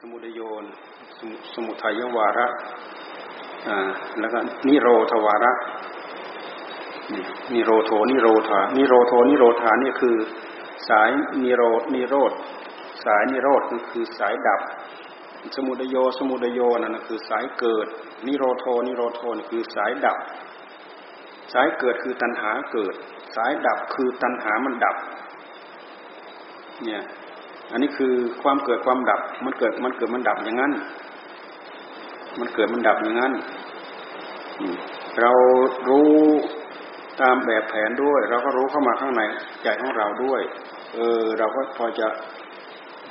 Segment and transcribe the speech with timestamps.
[0.00, 0.64] สมุทโยน
[1.54, 2.46] สมุทัยวาระ
[4.20, 5.52] แล้วก็นิโรธวาระ
[7.52, 10.16] นิโรโทนิโรธานิโรโทนิโรธานี่คือ
[10.88, 11.10] สาย
[11.42, 11.62] นิโร
[11.94, 12.32] นิโรธ
[13.04, 14.60] สายนิโรธคือคือสายดับ
[15.56, 17.86] สมุทโยสมุทโยนั่นคือสายเกิด
[18.26, 20.18] นิโรโทนิโรโทนี่คือสายดับ
[21.52, 22.94] สายเกิดคือตัณหาเกิด
[23.36, 24.96] สายดับคือตัณหามันดับ
[26.84, 27.02] เนี่ย
[27.72, 30.72] อันนี้คือความเกิดความดับ มันเกิดมันเกิดมันดับอย่างนั้น
[32.40, 33.32] มันเกิดมันดับอย่างนั้น
[35.20, 35.32] เรา
[35.88, 36.12] รู้
[37.20, 39.22] ตามแบบแผนด้วย เราก็รู้เข้ามาข้างใน
[39.62, 40.42] ใจของเราด้วย
[40.94, 42.06] เออ เราก็พอจะ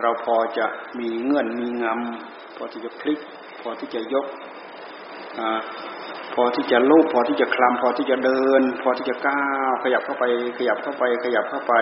[0.01, 0.65] เราพอจะ
[0.99, 3.19] มีเงื่อนมีงำพอที่จะพลิก
[3.61, 4.25] พอที่จะยก
[5.39, 5.41] อ
[6.33, 10.23] พอที่จะลูบพอที่จะคลำพอที่จะเดิน พอที่จะก้าวขยับเข้าไป
[10.57, 11.73] ขยับเข้าไป ขยับเข้าไป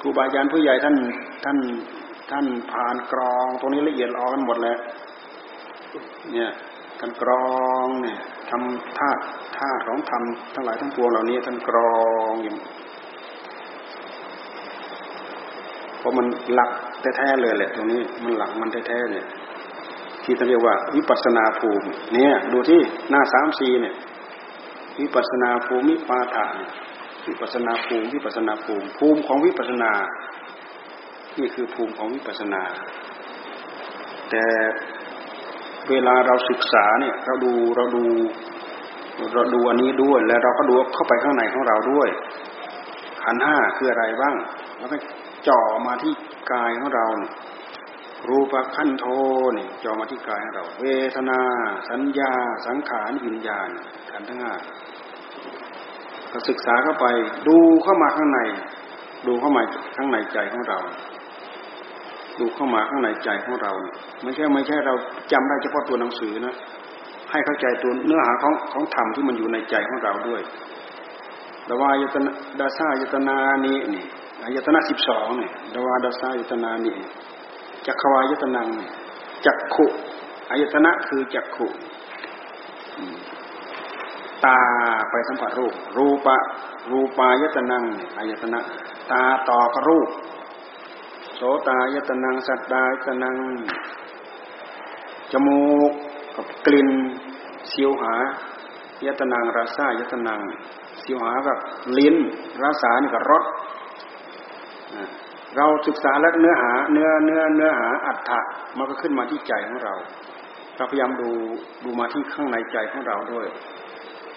[0.00, 0.96] ครูบาอาจารย์ผู้ใหญ่ท่าน
[1.44, 1.58] ท่าน
[2.30, 4.78] ท่านผ่านกรอง ตรงนี้ละเอียดอ่อนหมดแล้ว
[6.32, 6.50] เนี่ย
[7.00, 7.54] การกรอ
[7.84, 8.18] งเนี่ย
[8.50, 9.20] ทำธาตุ
[9.58, 10.22] ธาตุของธรรม
[10.54, 11.94] ทั้งหลายทั้งปวงเหล่านี้ท่านกรอ
[12.32, 12.54] งอยู่
[15.98, 16.70] เพราะมันหลัก
[17.16, 19.26] แท้ๆเลยแหละ ตรงนี้มันหลักมันแท้ๆเนี่ย
[20.24, 23.94] ที่ท่านเรียกว่าวิปัสนาภูมิ เนี่ย ดูที่หน้าสามสี่เนี่ย
[25.00, 26.56] วิปัสนาภูมิปาฐาน
[27.28, 29.92] วิปัสนาภูมิวิปัสนาภูมิภูมิของวิปัสนา
[31.38, 32.62] นี่คือภูมิของวิปัสนา
[34.30, 34.44] แต่
[35.90, 38.04] เวลาเราศึกษาเนี่ยเราดูเราดู
[39.34, 42.08] เราดูอันนี้ด้วย แล้วเราก็ดูเข้าไปข้างในของเราด้วย
[43.22, 44.34] ขันห้าคืออะไรบ้าง
[44.78, 44.96] แล้วก็
[45.48, 46.14] จ่อมาที่
[46.52, 47.06] กายของเรา
[48.28, 49.06] รูปขั้นโท
[49.56, 51.40] นี่จ่อมาที่กายของเรา เวทนา
[51.90, 52.32] สัญญา
[52.66, 53.68] สังขารวิญญาณ
[54.10, 54.54] ขันทั้งห้า
[56.48, 57.06] ศึกษาเข้าไป
[57.48, 58.40] ดูเข้ามาข้างใน
[59.26, 59.62] ดูเข้ามา
[59.96, 60.78] ข้างในใจของเรา
[62.38, 63.72] ดูเข้ามาข้างในใจของเรา
[64.22, 64.94] ไม่ใช่ไม่ใช่เรา
[65.32, 66.54] จำได้เฉพาะตัวหนังสือนะ
[67.30, 70.42] ให้เข้าใจตัวเนื้อหาของของธรรมที่มันอยู่ในใจของเราด้วย
[71.68, 73.36] ดวายตนะดาซายตนา
[73.66, 74.04] นี้นี่
[74.42, 76.96] อายตนะสิบสองเนี่ยดวาดาซายตนานี้
[77.86, 78.68] จักขวายตนัง
[79.46, 79.86] จักขุ
[80.50, 81.66] อายตนะคือจักขุ
[84.44, 84.58] ตา
[85.10, 86.36] ไปสัมผัสรูป รูปะ
[86.90, 87.84] รูปายตนัง
[88.16, 88.60] อายตนะ
[89.10, 90.08] ตาต่อกับรูป
[91.34, 93.36] โสตายตนังสัตตายตนัง
[95.32, 95.90] จมูก
[96.36, 96.90] กับกลิ่น
[97.70, 98.14] เสียวหา
[99.06, 100.40] ยตนังรสายตนัง
[101.00, 101.58] เสียวหากับ
[101.98, 102.16] ลิ้น
[102.62, 103.44] รสานี่กับรส
[105.56, 108.40] เราศึกษาแล้วเนื้อหาเนื้อเนื้อเนื้อหาอัฏฐะ
[108.76, 109.94] มันก็ขึ้นมาที่ใจของเรา
[110.76, 111.30] เราพยายามดู
[111.84, 113.46] ดูมาที่ข้างในใจของเราด้วย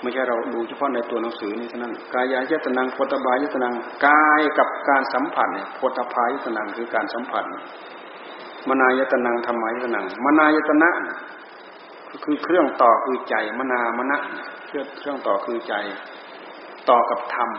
[0.01, 3.73] ไม่ใช่เราดูเฉพาะในตัวหนังสือนี่เท่านั้นกายายตนังโพธบายตนัง
[4.05, 7.43] กายกับการสัมผัสเนี่ยโพธพายตนังคือการสัมผัส
[8.69, 10.89] มนายตนังธรรมายตนังมนายตนะ
[12.23, 14.17] คือเครื่องต่อคือใจมนามณะ
[14.67, 15.73] เครื่องเครื่องต่อคือใจ
[16.89, 17.49] ต่อกับธรรม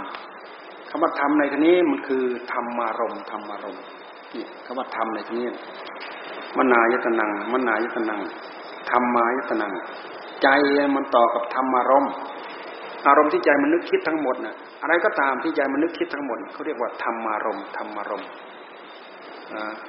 [0.88, 3.76] คำว่าธรรมในที่นี้มันคือธรรมารมธรรมารม
[4.34, 5.48] นี่คำว่าธรรมในที่นี้
[6.58, 8.20] มนายตนังมนายตนัง
[8.90, 9.72] ธรรมายตนัง
[10.42, 10.48] ใจ
[10.96, 12.12] มันต่อกับธรรมารมณ์
[13.06, 18.28] อารมณ์ที่ใจมันนึกคิดทั้งหมดน่ะอะไรก็ตามที่ใจมันนึกคิดทั้งหมดเขาเรียกว่าธรรมารมณ์ธรรมารมณ์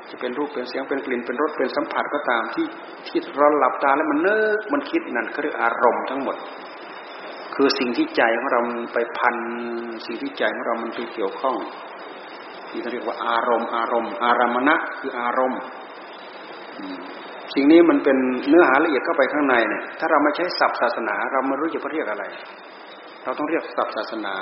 [0.09, 2.67] จะเป็นรูปเป็นเสียงเป็นกลิ่นเป็นรสเป็นสัมผัสก็ตามที่
[3.07, 6.35] ที่เราหลับตาแล้วมันนึกมันคิดนั่นเขาเรียกอารมณ์ทั้งหมด
[7.55, 8.61] คือสิ่งที่ใจของเรา
[8.93, 9.35] ไปพัน
[10.05, 11.55] สิ่งที่ใจของเรามันไปเกี่ยวข้อง
[12.69, 15.61] ที่เขาเรียกว่าอารมณ์ อารมณ์ อารามณะคืออารมณ์
[17.53, 18.17] สิ่งนี้มันเป็น
[18.49, 22.23] เนื้อหาละเอียดเข้าไปข้างในเนี่ย ถ้าเราไม่ใช้ศัพท์ศาสนา เราไม่รู้จะเรียกอะไร
[23.23, 24.33] เราต้องเรียกศัพท์ศาสนา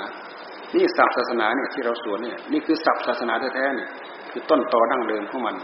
[0.74, 3.90] นี่ศัพท์ศาสนาเนี่ยที่เราสวนเนี่ย นี่คือศัพท์ศาสนาแท้ๆเนี่ย
[4.30, 5.56] คือต้นตอดั้งเดิมของมัน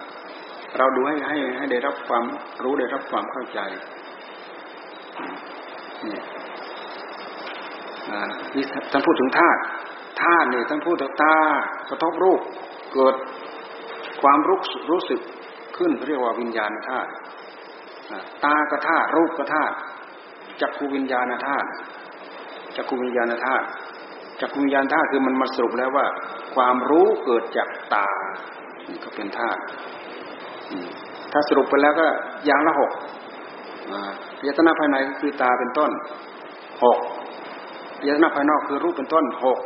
[0.78, 2.24] เราดูให้ให้ให้ได้รับความ
[2.62, 3.60] รู้ได้รับความเข้าใจ
[6.06, 6.18] นี่
[8.54, 9.60] นี่ท่านพูดถึงธาตุ
[10.22, 11.36] ธาตุเนี่ยท่านพูดถึงตา
[11.88, 12.40] กระทบรูป
[12.94, 13.14] เกิด
[14.22, 14.58] ความรู้
[14.90, 15.20] รู้สึก
[15.76, 17.10] ขึ้นเรียกว่าวิญญาณธาตุ
[18.44, 19.74] ตากระธาตุรูปกระธาตุ
[20.60, 21.68] จักขูวิญญาณธาตุ
[22.76, 23.64] จักขูวิญญาณธาตุ
[24.40, 26.06] จักขูวิญญาณธาตุคือมันมาสรุปแล้วว่า
[26.54, 28.08] ความรู้เกิดจากตา
[28.88, 29.60] นี่ก็เป็นธาตุ
[31.32, 32.06] ถ้าสรุปไปแล้วก็
[32.46, 32.92] อย่างละหก
[34.46, 35.90] ยตนาภายในก็คือตาเป็นต้น
[36.84, 36.98] หก
[38.06, 39.58] ยตนาภายนอกคือรูปเป็นต้นหก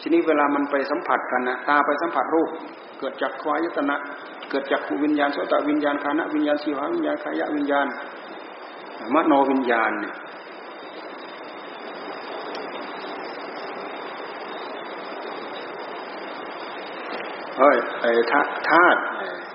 [0.00, 2.50] ทีนี้เวลามันไปสัมผัสกันนะตาไปสัมผัสรูป
[2.98, 3.96] เกิดจากควายตนะ
[4.50, 7.86] เกิดจากวิญญาณโสตวิญญาณคานะวิญญาณสีหาวิญญาณขายะวิญญาณ
[9.14, 10.14] มโนวิญญาณเนี่ย
[17.58, 19.00] เฮ้ยไอ้ธาตุ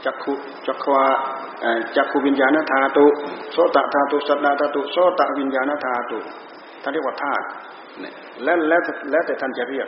[0.06, 0.34] จักขุ
[0.68, 1.04] จักขวา
[1.96, 3.06] จักขุวิญญาณธาตุ
[3.52, 6.18] โสตธาตุสัตตาธาตุโสตวิญญาณธาตุ
[6.82, 7.46] ท่านเรียกว่าธาตุ
[8.44, 8.82] แล้วแล้ว
[9.12, 9.88] แล้วแต่ท่านจะเรียก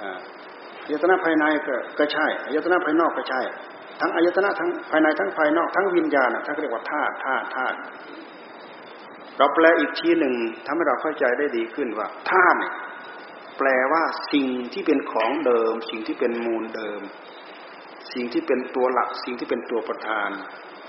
[0.00, 1.44] อายตนะภายใน
[1.98, 3.40] ก็ใช่อายตนะภายนอกก็ใช่
[4.00, 7.76] ทั้งอายตนะทั้งภายในทั้งภายนอกทั้งวิญญาณท่านเรียกว่าธาตุธาตุธาตุ
[9.38, 10.34] เราแปลอีกทีหนึ่ง
[10.66, 12.58] ทำให้เราเข้าใจได้ดีขึ้นว่าธาตุ
[13.58, 14.02] แปลว่า
[14.32, 17.00] สิ่งที่เป็นของเดิม สิ่งที่เป็นมูลเดิม
[18.14, 20.30] สิ่งที่เป็นตัวหลัก สิ่งที่เป็นตัวประธาน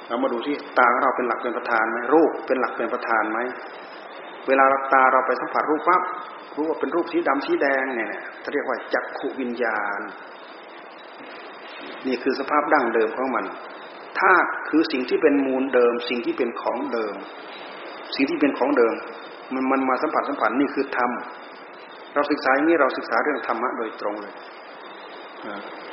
[0.07, 3.39] เรามาดูที่ตาเราเป็นหลักเป็นประธานไหมรูปเป็นหลักเป็นประธานไหม
[4.47, 6.01] เวลาเราตาเราไปสัมผัสรูปปั๊บ
[6.55, 9.99] รู้ว่าเป็นรูปสีดำสีแดงเนี่ยเขาเรียกว่าจักขุวิญญาณ
[12.07, 13.45] นี่คือสภาพดั้งเดิมของมัน
[14.19, 17.15] ธาตุคือสิ่งที่เป็นมูลเดิม สิ่งที่เป็นของเดิม
[18.15, 18.93] สิ่งที่เป็นของเดิม
[19.53, 21.11] มันมันมาสัมผัสสัมผัสนี่คือธรรม
[22.13, 24.33] เราศึกษาอย่างนี้เราศึกษาเรื่องธรรมะโดยตรงเลย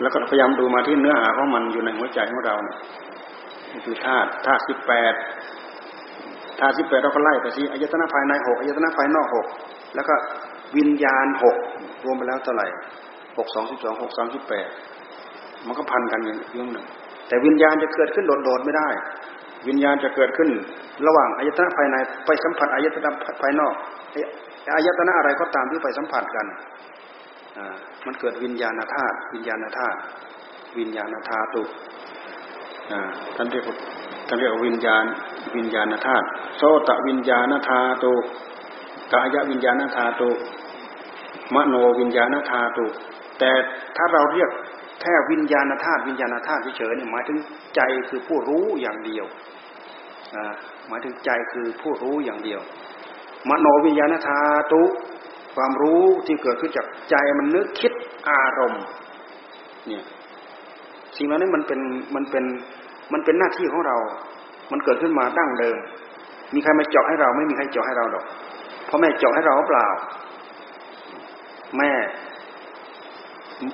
[0.01, 2.77] แล้วก็พยายามดูมาที่เนื้อหาของมันอยู่ในหัวใจของเราเนี่ย
[3.85, 5.15] คือธาตุธาตุสิบแปด
[6.61, 9.47] ธาตุสิบแปดเราก็ไล่ไปสิอายตนะภายในหกอายตนะภายนอกหก
[9.95, 10.15] แล้วก็
[10.77, 11.57] วิญญาณหก
[12.05, 12.67] รวมไปแล้วเท่าไหร่
[13.39, 14.69] หกสองสิบสองหกสามสิบแปด
[15.67, 16.87] มันก็พันกันอย่างย่งหนึ่ง
[17.29, 18.89] แต่วิญญาณจะเกิดขึ้นโดดๆไม่ได้
[19.69, 20.49] วิญญาณจะเกิดขึ้น
[21.07, 21.97] ระหว่างอายตนะภายใน
[22.27, 23.11] ไปสัมผัสอายตนะ
[23.43, 23.75] ภายนอก
[24.75, 26.47] อายตนะอะไรก็ตามที่ไปสัมผัสกัน
[28.07, 29.99] มันเกิดวิญญาณธาตุวิญญาณธาตุ
[30.79, 31.63] วิญญาณธาตุ
[33.37, 33.65] ท่านเรียก
[34.29, 35.05] ท่านเรียกวิญญาณ
[35.57, 36.27] วิญญาณธาตุ
[36.57, 38.13] โสตวิญญาณธาตุ
[39.13, 40.31] กายวิญญาณธาตุ
[41.55, 42.87] มโนวิญญาณธาตุ
[43.39, 43.51] แต่
[43.97, 44.51] ถ้าเราเรียก
[45.01, 47.39] แค่วิญญาณธาตุวิญญาณธาตุเฉยๆเนี่ยหมายถึง
[47.77, 49.27] ใจคือผู้รู้อย่างเดียว
[50.89, 52.61] หมายถึงใจคือผู้รู้อย่างเดียว
[53.49, 54.41] มโนวิญญาณธา
[54.73, 54.83] ตุ
[55.57, 57.93] ความรู้ที่เกิดขึ้นจากใจมันนึกคิด
[58.29, 58.85] อารมณ์
[59.89, 60.05] เนี่ย
[61.17, 61.81] สิ่งเหล่านี้มันเป็น
[62.15, 62.45] มันเป็น
[63.13, 63.97] มันเป็นหน้าที่ของเรา
[64.73, 65.77] มันเกิดขึ้นมาดั้งเดิม
[66.55, 68.25] มีใครมาเจาะให้เรา ไม่มีใครเจาะให้เราดอก
[68.87, 69.87] เพราะแม่เจาะให้เราเปล่า
[71.79, 71.91] แม่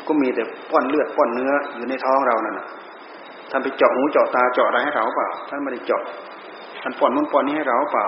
[0.09, 2.61] ก็มีแต่ป้อนเลือดป้อนเนื้ออยู่ในท้องเรานั่น
[3.51, 6.03] ท่านไปเจาะหูเจาะตาเจาะอะไรให้เราเปล่า ท่านไม่ได้เจาะ
[6.83, 8.07] ท่านป้อนนู้นป้อนนี้ให้เราเปล่า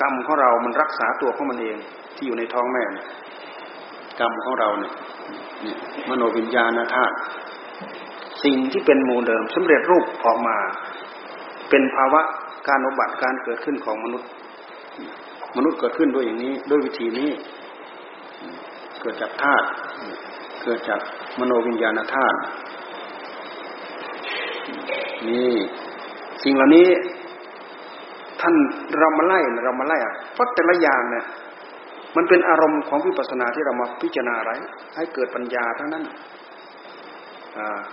[0.00, 1.76] กรรมของเรา มันรักษาตัวของมันเอง
[2.16, 2.84] ที่อยู่ในท้องแม่
[4.20, 4.92] กรรมของเราเนี่ย
[6.08, 7.14] มโนวิญญาณธาตุ
[8.44, 10.56] สิ่งที่เป็นมูลเดิมสำเร็จรูปออกมา
[11.70, 12.20] เป็นภาวะ
[12.68, 14.28] การอุบัติการเกิดขึ้นของมนุษย์
[15.56, 17.30] มนุษย์เกิดขึ้นด้วยอย่างนี้ ด้วยวิธีนี้
[19.00, 19.66] เกิดจากธาตุ
[20.64, 21.00] เกิดจาก
[21.40, 22.38] มโนวิญญาณธาตุ
[25.28, 25.54] นี่
[26.42, 26.88] สิ่งเหล่านี้
[28.40, 28.54] ท่าน
[28.98, 31.24] เรามาไล่เรามาไล่อะเพราะแต่ละอย่างเนี่ย
[32.16, 34.52] มันเป็นอารมณ์ของวิปัสสนาที่เรามาพิจารณาอะไร
[34.96, 36.04] ให้เกิดปัญญาทั้งนั้น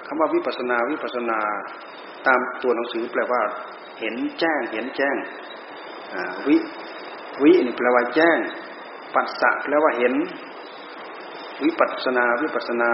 [0.06, 1.40] คำว่าวิปัสนาวิปัสนา
[2.28, 3.42] ตามตัวหนังสือแปลว่า
[4.00, 5.16] เห็นแจ้งเห็นแจ้ง
[6.48, 6.56] วิ
[7.44, 8.38] วินี่แปลว่าแจ้ง
[9.16, 10.14] ปัสสะแปลว่าเห็น
[11.64, 12.92] วิปัสนาวิปัสนา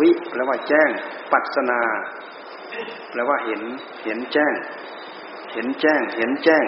[0.00, 0.90] วิแปลว่าแจ้ง
[1.32, 1.80] ปัสนา
[3.10, 3.62] แปลว่าเห็น
[4.04, 4.54] เห็นแจ้ง
[5.52, 6.64] เห็นแจ้ง เห็นแจ้ง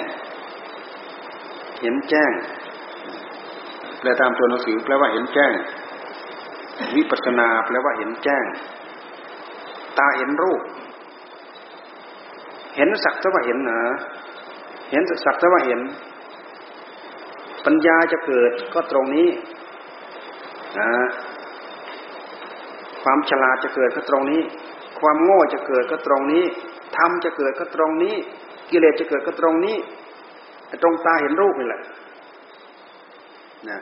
[1.80, 2.32] เห็นแจ้ง
[3.98, 5.52] แปลตามตัวหนังสือแปลว่าเห็นแจ้ง
[6.96, 8.44] วิปัสนาแปลว่าเห็นแจ้ง
[9.98, 10.62] ตาเห็นรูป
[12.76, 13.80] เห็นสักแต่ว่าเห็นนะ
[14.90, 15.80] เห็นสักแต่ว่าเห็น
[17.64, 19.28] ปัญญาจะเกิดก็ตรงนี้
[20.78, 20.88] นะ
[23.02, 24.42] ความฉลาดจะเกิดก็ตรงนี้
[25.00, 26.44] ความโง่จะเกิดก็ตรงนี้
[26.96, 28.14] ธรรมจะเกิดก็ตรงนี้
[28.70, 29.76] กิเลสจะเกิดก็ตรงนี้
[30.82, 31.82] ตรงตาเห็นรูปนี่แหละ
[33.68, 33.80] นะ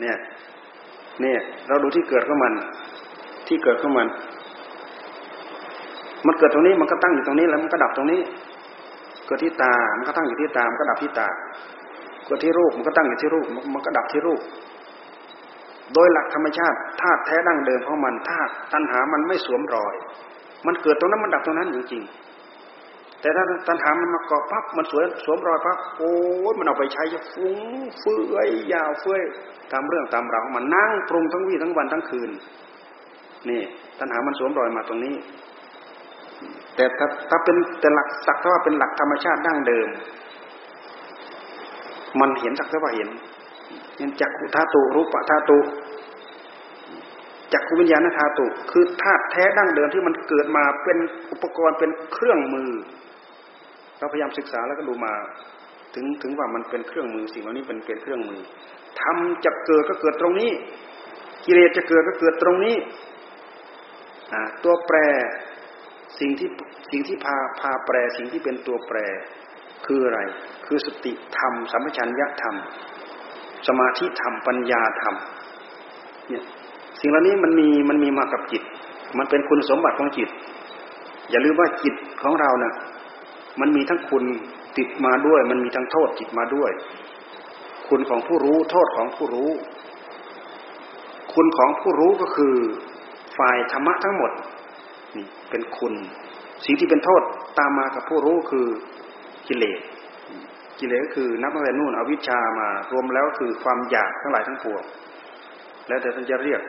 [0.00, 0.16] เนี่ย
[1.20, 2.52] เนี่ย เราดูที่เกิดของมัน
[3.48, 4.06] ที่เกิดของมัน
[6.26, 8.20] มันเกิดตรงนี้มันก็ตั้งอยู่ตรงนี้แล้วมันก็ดับตรงนี้
[9.26, 11.28] เกิดที่ตา มันก็ตั้งอยู่ที่ตา มันก็ดับที่ตา
[12.26, 14.40] เกิดที่รูปมันก็ตั้งอยู่ที่รูป มันก็ดับที่รูป
[15.94, 19.94] โดยหลักธรรมชาติธาตุแท้ดั้งเดิมของมันธาตุตัณหามันไม่สวมรอย
[20.66, 22.04] มันเกิดตรงนั้นมันดับตรงนั้นจริง
[23.20, 26.12] แต่ถ้าตัณหามันมาเกาะปั๊บมันสวยสวมรอยปั๊บโอ้
[26.50, 27.58] ยมันเอาไปใช้จะฟุ้ง
[27.98, 29.22] เฟื่อยยาวเฟื่อย
[29.72, 32.30] ตามเรื่องตามราวมันนั่งปรุงทั้งวี่ทั้งวันทั้งคืน
[33.48, 33.62] นี่
[33.98, 35.14] ตัณหามันสวมรอยมาตรงนี้
[36.76, 39.88] แต่ถ้าถ้าเป็นแต่หลักสักเท่าว่าเป็นหลักธรรมชาติดั้งเดิม
[42.20, 43.08] มันเห็นสักเท่าว่าเห็น
[44.02, 45.58] เห็นจักขุธาตุรูปะธาตุ
[47.52, 50.98] จักขุวิญญาณธาตุ คือธาตุแท้ดั้งเดิมที่มันเกิดมาเป็น
[51.32, 52.70] อุปกรณ์เป็นเครื่องมือ
[53.98, 55.12] เราพยายามศึกษาแล้วก็ดูมา
[55.94, 58.40] ถึงถึงว่ามันเป็นเครื่องมือสิ่งเหล่านี้เป็นเป็นเครื่องมือ
[59.00, 60.50] ทำจะเกิดก็เกิดตรงนี้
[61.44, 62.76] กิเลสจะเกิดก็เกิดตรงนี้
[64.64, 64.96] ตัวแปร
[66.18, 66.48] สิ่งสิ่งที่
[66.90, 68.98] สิ่งที่พาพาแปรสิ่งที่เป็นตัวแปร
[69.86, 70.20] คืออะไร
[70.66, 72.56] คือสติธรรมสัมปชัญญะธรรม
[73.68, 75.14] สมาธิธรรมปัญญาธรรม
[76.28, 76.44] เนี่ย
[77.00, 78.62] สิ่งเหล่านี้มันมีมันมีมากับจิต
[79.18, 80.28] มันเป็นคุณสมบัติของจิต
[81.30, 82.74] อย่าลืมว่าจิตของเราเนะ่ะ
[83.60, 84.24] มันมีทั้งคุณ
[84.78, 86.70] ติดมาด้วย มันมีทั้งโทษจิตมาด้วย
[87.88, 89.50] คุณของผู้รู้โทษของผู้รู้
[91.34, 92.54] คุณของผู้รู้ก็คือ
[93.38, 94.30] ฝ่ายธรรมะทั้งหมด
[95.16, 95.92] นี่เป็นคุณ
[96.64, 97.22] สิ่งที่เป็นโทษ
[97.58, 98.66] ตามมากับผู้รู้คือ
[99.48, 99.78] กิเลส
[100.82, 104.82] กิเลสก็คือนับตั้งแต่นู่นอวิชชามารวมแล้วคือความอยากทั้งหลายทั้งปวง
[105.88, 106.60] แล้วแต่ท่านจะเรียก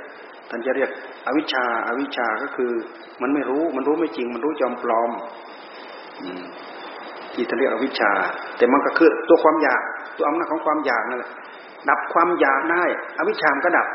[0.50, 0.90] ท่านจะเรียก
[1.28, 2.72] อวิชชาอาวิชชาก็คือ
[3.22, 5.12] มันไม่รู้มันรู้ไม่จริง มันรู้จอมปลอม
[7.34, 8.12] ที่ท่านเรียกอวิชชา
[8.58, 9.82] แต่มันก็คือตัวความอยาก
[10.18, 11.32] ตัวอำนาจของความอยากนั่นแหละ
[11.90, 12.84] ดับความอยากได้
[13.20, 13.88] อวิชชามก็ดับ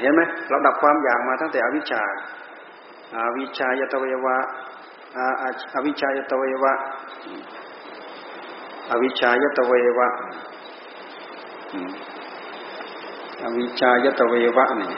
[0.00, 2.02] เห็นไหมเราดับความอยากมาตั้งแต่อวิชชา
[3.14, 4.36] อาวิชายตเววะ
[5.74, 6.72] อวิชายตเววะ
[8.90, 10.08] อวิชายตเววะ
[13.44, 14.92] อวิชายตเววะนี่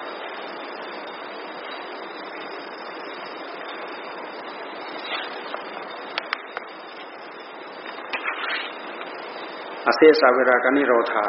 [9.87, 11.25] อเซสาเวรากานิโรธา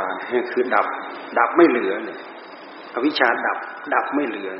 [0.51, 0.85] คือดับ
[1.37, 2.19] ดับไม่เหลือเนี่ย
[2.95, 3.57] อวิชชาดับ
[3.93, 4.51] ดับไม่เหลือ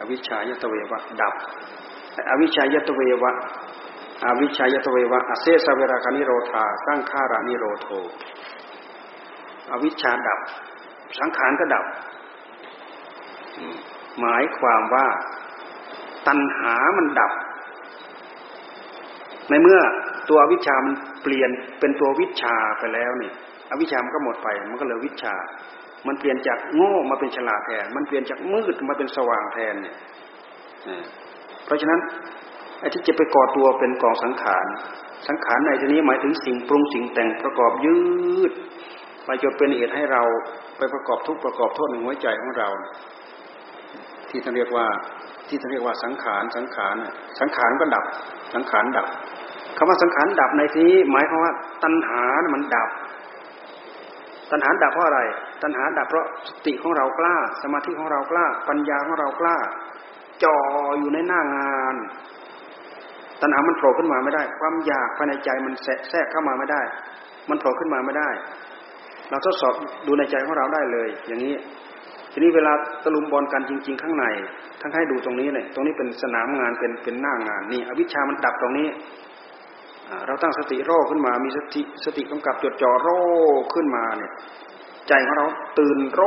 [0.00, 1.34] อวิชชายตเววะ ดับ
[2.30, 3.32] อวิชชายตเววะ
[4.26, 7.88] อวิชายตเววะอเซสเวราคานิโรธาสร้างขารานิโรโท
[9.72, 10.40] อวิชชาดับ
[11.18, 11.84] สังขารก็ดับ
[14.20, 15.06] หมายความว่า
[16.26, 17.32] ตัณหามันดับ
[19.50, 19.80] ในเมื่อ
[20.28, 21.50] ตัวอวิชชามันเปลี่ยน
[21.80, 23.30] เป็นตัววิชาไปแล้วนี่
[23.70, 25.34] อวิชามันก็หมดไป มันก็เหลือวิชา
[26.06, 29.96] มันเปลี่ยนจากโง่มาเป็นฉลาดแทน มันเปลี่ยนจากมืดมาเป็นสว่างแทนเนี่ย
[31.64, 32.00] เพราะฉะนั้น
[32.84, 34.66] อ้ที่จะไปก่อตัวเป็นกองสังขาร
[35.28, 37.98] สังขารในที่นี้หมายถึงสิ่งปรุงสิ่งแต่งประกอบยื
[38.50, 38.52] ด
[39.24, 40.22] ไปจนเป็นเหตุให้เรา
[40.76, 42.68] ไปประกอบทุกประกอบโทษในหัวใจของเรา
[44.28, 44.86] ที่ท่านเรียกว่า
[45.48, 46.94] ที่ท่านเรียกว่าสังขารสังขาร
[47.40, 48.04] สังขารก็ดับ
[48.54, 49.06] สังขารดับ
[49.76, 51.52] คำว่าสังขารดับในที่นี้หมายความว่า
[51.84, 52.22] ตัณหา
[52.54, 52.88] มันดับ
[54.50, 55.20] ตัณหาดับเพราะอะไร
[55.62, 59.56] ตัณหาดับเพราะสติของเรากล้า สมาธิของเรากล้า ปัญญาของเรากล้า
[60.44, 60.58] จ่อ
[60.98, 61.94] อยู่ในหน้างาน
[63.40, 65.74] ตัณหามันโผล่ขึ้นมาไม่ได้ ความอยากภายในใจมัน
[66.10, 66.82] แทรกเข้ามาไม่ได้
[67.50, 68.30] มันโผล่ขึ้นมาไม่ได้
[69.30, 69.74] เราทดสอบ
[70.06, 71.54] ดูในใจของเราได้เลย อย่างนี้
[72.32, 72.72] ทีนี้เวลา
[73.04, 74.26] ตะลุมบอลกันจริง ๆ ข้างใน
[74.80, 78.88] ทั้งให้ดูตรงนี้เลยตรงนี้เป็นสนามงานเป็นเป็นหน้างานนี่อวิชามันดับตรงนี้
[80.26, 83.08] เราตั้งสติโรขึ้นมา มีสติสติกำกับจดจ่อโร
[83.74, 84.32] ขึ้นมาเนี่ย
[85.08, 85.46] ใจของเรา
[85.78, 86.20] ตื่นโร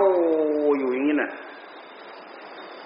[0.79, 1.31] อยู่อย่างนี้น่ะ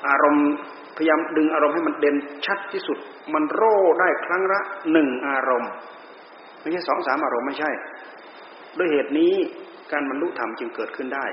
[0.07, 0.47] อารมณ์
[0.95, 2.97] พยายามดึงอารมณ์ให้มันเด่นชัดที่สุด
[3.33, 3.63] มันโร
[3.99, 4.59] ได้ครั้งละ
[4.91, 5.71] หนึ่งอารมณ์
[6.61, 7.71] ไม่ใช่สองสามอารมณ์ไม่ใช่
[8.77, 9.33] ด้วยเหตุนี้
[9.91, 11.25] การบรรลุธรรมจึงเกิดขึ้นได้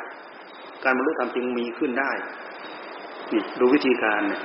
[0.85, 2.13] การบรรลุธรรมจึงมีขึ้นได้
[3.33, 4.41] นี่ดูวิธีการเนี่ย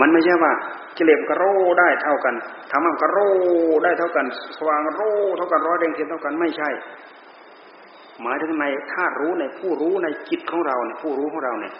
[0.00, 0.52] มันไม่ใช่ว่า
[0.96, 1.44] กิเลสก็โร
[1.80, 2.34] ได้เท่ากัน
[2.70, 3.18] ธรรมะก็โร
[3.84, 4.26] ได้เท่ากัน
[4.58, 5.00] สว่างโร
[5.36, 6.70] เท่ากันร้อยเด้งเทียนเท่ากันไม่ใช่
[8.22, 11.74] หมายถึงในธาตุรู้ในผู้รู้ในจิตของเราในผู้รู้ของเราเนี่ย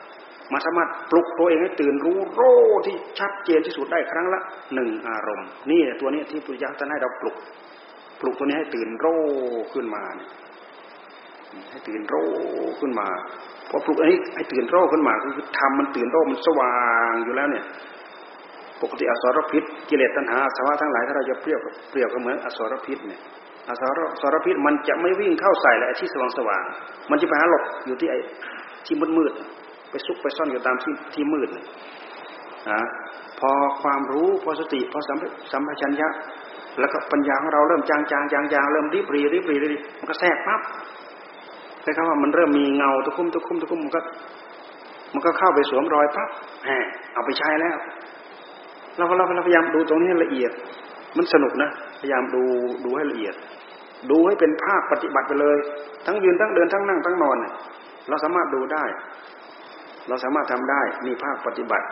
[0.53, 2.43] มาสามารถปลุกตัวเองให้ตื่นรู้โร
[2.87, 4.41] ที่ชัดเจนที่สุดได้ครั้งละ
[4.75, 7.37] หนึ่งอารมณ์นี่ตัวนี้ที่ปุญญาท่านให้เราปลุก
[8.21, 9.07] ปลุกตัวนี้ให้ตื่นโร
[9.73, 10.03] ขึ้นมา
[11.71, 12.17] ให้ตื่นโร
[12.81, 13.09] ขึ้นมา
[13.71, 16.77] พอปลุกอันนี้ให้ตื่นโรขึ้นมาคือทำมันตื่นโรมันสว่า
[17.11, 17.65] งอยู่แล้วเนี่ย
[18.83, 23.21] ปกติอสรพิษกิเลสตัณหาสภาวะทั้งหลายถ้าเราจะเปรียบเปรียบก็เหมือนอสรพิษเนี่ย
[23.69, 26.63] อสรสารพิษมันจะไม่วิ่งเข้าใส่และที่สว่างสว่าง
[27.11, 28.19] มันจะไปหาหลบอยู่ที่ไอ้
[28.87, 29.33] ที่มืดมืด
[29.91, 32.81] ไปซุกไปซ่อนอยู่ตามที่ที่มืดนะ
[33.41, 33.51] พอ
[33.83, 35.19] ความรู้พอสติพอสัม
[35.53, 36.09] สัมปชัญญะ
[36.81, 40.61] แล้วก็ปัญญาของเราเริ่มจางจางจางจางเริ่มริบรีริบรีริบมันก็แทรกปั๊บ
[41.83, 44.01] ใช่คำว่ามันเริ่มมีเงาตะคุ่มตะคุ่มตะคุ่มมันก็
[45.15, 46.29] มันก็เข้าไปสวมรอยปั๊บ
[46.65, 46.71] แหม
[47.15, 47.77] เอาไปใช้แล้ว
[48.97, 50.53] เราเราเราพยายามดูตรงนี้ละเอียด
[51.17, 52.43] มันสนุกนะพยายามดู
[52.85, 53.35] ดูให้ละเอียด
[54.11, 55.57] ดูให้เป็นภาคปฏิบัติไปเลย
[56.07, 57.37] ทั้งยืนทั้งเดินทั้งนั่งทั้งนอน
[58.09, 58.85] เราสามารถดูได้
[60.09, 61.87] เราสามารถทำได้มีภาคปฏิบัติ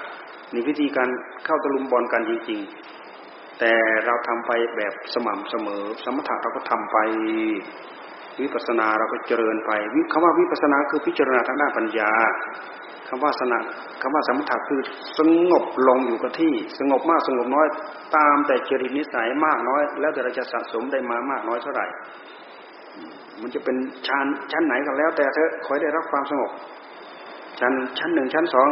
[0.55, 1.09] มีวิธีการ
[1.45, 2.61] เข้าตะลุมบอลกันจริง
[3.11, 3.73] ๆ แต่
[4.07, 6.97] เราทำไปแบบสม่ำเสมอ สมถะเราก็ทำไป
[8.41, 9.71] วิปัสนาเราก็เจริญไป
[10.13, 12.11] คำว่าวิปัสนาคือพิจารณาทางด้านปัญญา
[13.09, 13.59] คำว่าสนะ
[14.03, 14.81] คำว่าสมถะคือ
[15.19, 15.21] ส
[15.51, 17.67] งบลงอยู่กับที่ สงบมากสงบน้อย
[18.17, 21.87] ตามแต่จริตนิสัยมากน้อย แล้วแต่เราจะสะสมได้มามากน้อยเท่าไหร่
[23.41, 23.77] มันจะเป็น
[24.09, 26.51] ชั้นชั้นไหนก็แล้ว แต่เธอคอยได้รับความสงบ
[27.61, 28.69] ชั้นชั้นหนึ่งชั้นสอง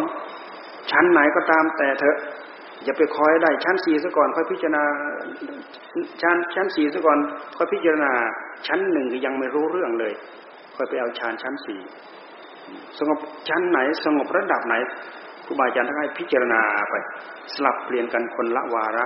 [0.90, 2.14] ชั้นไหนก็ตามแต่เธอ
[2.84, 4.82] อย่าไปคอยได้ชั้นสี่ซะก่อนค่อยพิจารณา
[6.22, 7.18] ชั้นชั้นสี่ซะก่อน
[7.56, 8.12] ค่อยพิจารณา
[8.66, 10.12] ชั้นหนึ่งยังไม่รู้เรื่องเลย
[10.76, 11.80] ค่อยไปเอาฌานชั้นสี่
[12.98, 14.74] สงบชั้นไหน สงบระดับไหน
[15.44, 16.60] ครูบาอาจารย์ทั้งให้พิจารณา
[16.90, 16.94] ไป
[17.54, 19.04] สลับเปลี่ยนกันคนละวาระ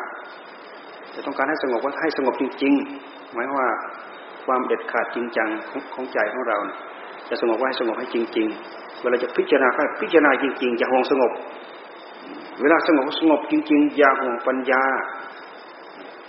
[1.15, 3.69] จะต้องการให้สงบก็ให้สงบจริงๆ หมายว่า
[4.47, 5.49] ความเด็ดขาดจริงจัง
[5.95, 6.59] ของใจของเรา
[7.29, 11.33] จะสงบไว้สงบให้จริงๆ เวลาจะพิจารณาก็พิจารณาจริงๆจะห่วงสงบ
[12.61, 14.83] เวลาสงบสงบจริง ๆ อย่าห่วงปัญญา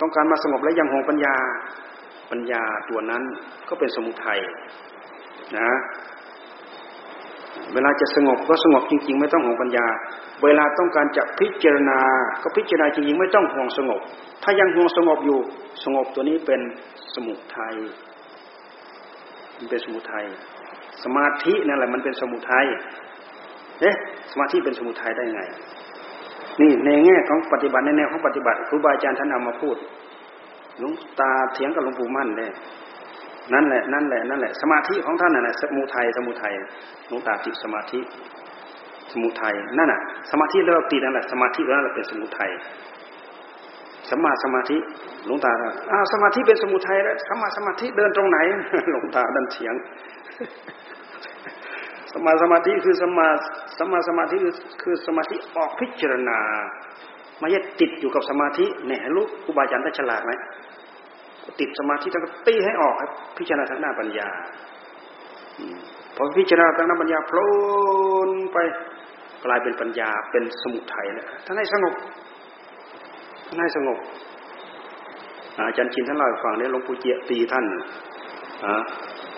[0.00, 1.34] ต้องการมาสงบแล้วยังห่วงปัญญา
[2.30, 3.22] ปัญญาตัวนั้น
[3.68, 4.38] ก็เป็นสมุทัย
[5.58, 5.70] นะ
[7.74, 9.86] เวลาจะสงบก็สงบจริง ๆ ไม่ต้องห่วงปัญญา
[10.44, 11.98] เวลาต้องการจะพิจารณา
[12.42, 14.00] ก็พิจารณาจริงๆ ไม่ต้องห่วงสงบ
[14.42, 15.38] ถ้ายังห่วงสงบอยู่
[15.84, 16.60] สงบตัวนี้เป็น
[17.14, 17.74] สมุทัย
[19.56, 20.26] มันเป็นสมุทัย
[21.04, 22.66] สมาธินั่นแหละมันเป็นสมุทัย
[23.80, 23.94] เอ๊ะ
[24.32, 25.42] สมาธิเป็นสมุทัยได้ไง
[26.60, 29.76] นี่ในแง่ของปฏิบัติในแนวของปฏิบัติครูบาอาจารย์ท่านเอามาพูด
[30.78, 32.50] หลวงตาเถียงกับหลวงปู่มั่นเลย
[33.52, 36.52] นั่นแหละนั่นแหละนั่นแหละสมาธิของท่านน่ะนะสมุทัยสมุทัย
[37.08, 38.00] หลวงตาติดสมาธิ
[39.12, 42.50] สมุทัยนั่นน่ะ สมาธิแล้วติดนั่นแหละสมาธิแล้วเป็นสมุทัย
[44.10, 44.76] สมาสมาธิ
[45.26, 45.52] หลวงตา
[45.90, 48.38] อ้าวสมาธิเป็นสมุทัยแล้วสมาสมาธิเดินตรงไหน
[48.90, 49.74] หลวงตาดันเถียง
[52.12, 53.26] สมาสมาธิคือสมา
[53.78, 56.38] สมาสมาธิคือคือสมาธิออกพิจารณา
[57.38, 60.32] ไม่ใช่ติดอยู่กับสมาธิเนี่ยลูกครูบาอาจารย์ได้ฉลาดไหม
[61.60, 62.94] ติดสมาธิต้องตีให้ออก
[63.38, 64.28] พิจารณาทางหน้าปัญญา
[66.16, 67.46] พอพิจารณาทางหน้าปัญญาโผล่
[68.52, 68.58] ไป
[69.44, 71.94] กลายเป็นปัญญาเป็นสมุทัยแล้วท่านให้สงบ
[73.46, 73.98] ท่านให้สงบ
[75.56, 77.64] อาจารย์ชินท่านเล่าให้ฟังเนี่ยหลวงปู่เจียตีท่าน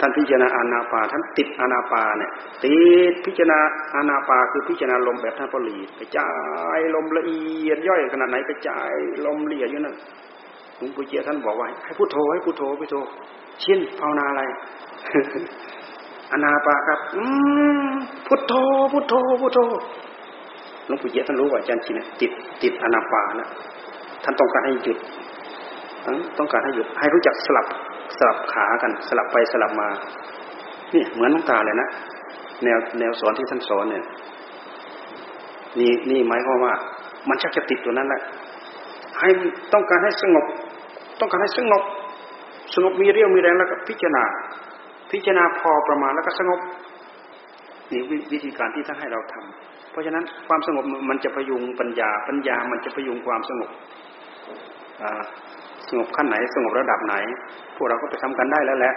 [0.05, 2.31] ท่านพิจารณาอานาปาท่านติดอานาปาเนี่ย
[2.65, 2.77] ติ
[3.13, 3.59] ดพิจารณา
[3.95, 6.29] อานาปาคือพิจารณาลมแบบท่านพลีกระจา
[6.77, 8.93] ยลมละเอียดย่อยขนาดไหนกระจาย
[9.27, 9.97] ลมละเอียดอยู่นั่น
[10.77, 12.97] หลวงปู่เจียท่านบอกว่าให้พุทโธให้พุทโธพุทโธ
[13.63, 14.43] ชินภาวนาอะไร
[16.33, 17.23] อนาปาครับ อื
[17.88, 17.93] ม
[18.27, 18.53] พุทโธ
[18.93, 19.59] พุทโธพุทโธ
[20.87, 22.31] หลวงปู่เจียท่านรู้ว่าอาจารย์ชินติด
[22.62, 23.49] ติดอนาปานะ
[24.25, 24.99] ท่านต้องการให้หยุด
[26.38, 27.67] ต้องการให้หยุดให้รู้จักสลับ
[28.19, 29.88] สลับขากัน สลับไปสลับมา
[30.93, 31.88] เนี่ยเหมือนน้องตาเลยนะ
[32.65, 34.05] แนวแนวสอนที่ท่านสอนเนี่ย
[35.79, 36.75] นี่นี่หมายความว่า
[37.29, 38.23] มันชักจะติดตัวนั้นแหละ
[39.21, 39.29] ให้
[39.73, 40.45] ต้องการให้สงบ
[41.21, 41.83] ต้องการให้สงบ
[42.75, 44.25] สงบมีเรี่ยวมีแรงแล้วก็พิจารณา
[45.12, 46.61] พิจารณาพอประมาณแล้วก็สงบ
[47.91, 48.01] นี่
[48.33, 53.71] วิธีการที่ท่านให้เราทำเพราะฉะนั้นความสงบมันจะพยุงปัญญา ปัญญามันจะพยุงความสงบ
[55.96, 57.14] งบขั้นไหน สงบระดับไหน
[57.76, 58.94] พวกเราก็ไปทำกันได้แล้วแหละ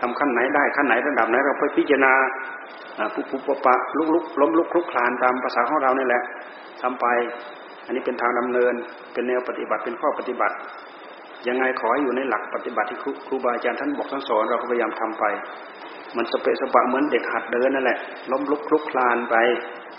[0.00, 2.12] ทำขั้นไหนได้ขั้นไหนระดับไหน เราไปพิจารณา
[3.14, 6.22] ปุบปุบปะปะลุกลุกล้มลุกคลุกคลานตามภาษาของเราเนี่ยแหละ
[6.82, 7.06] ทำไป
[7.86, 8.74] อันนี้เป็นทางดำเนิน
[9.12, 10.54] เป็นแนวปฏิบัติเป็นข้อปฏิบัติ
[11.48, 15.24] ยังไงขอให้อยู่ในหลักปฏิบัติที่ครูบาอาจารย์ท่านบอกท่านสอนเราก็พยายามทำไป
[16.16, 17.98] มันสเปะสปะเหมือนเด็กหัดเดินนั่นแหละ
[18.32, 19.36] ล้มลุกคลุกคลานไป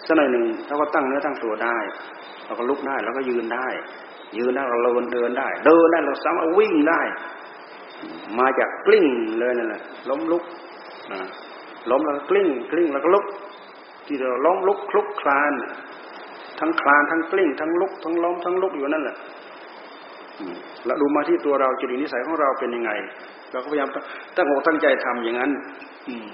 [0.06, 1.78] สักหน่อยหนึ่งเราก็ตั้งเนื้อตั้งตัวได้
[2.46, 3.68] เราก็ลุกได้เราก็ยืนได้
[4.38, 7.02] ยืนได้เราเดินได้เดินได้เราสามารถวิ่งได้
[8.40, 9.06] มาจากกลิ้ง
[9.40, 10.44] เลยนั่นแหละล้มลุก
[11.92, 13.26] ล้มแล้วกลิ้งกลิ้งแล้วก็ลุก
[14.08, 15.54] ที่เราล้มลุกคลุกคลาน
[16.60, 19.18] ทั้งคลานทั้งกลิ้งทั้งลุก ทั้งล้มทั้งลุกอยู่นั่นแหละ
[20.86, 22.92] แล้วดูมาที่ตัวเราจริตนิสัยของเราเป็นยังไง
[23.52, 23.90] เราก็พยายาม
[24.36, 25.52] ตั้งอกตั้งใจทำอย่างนั้น
[26.08, 26.28] อืม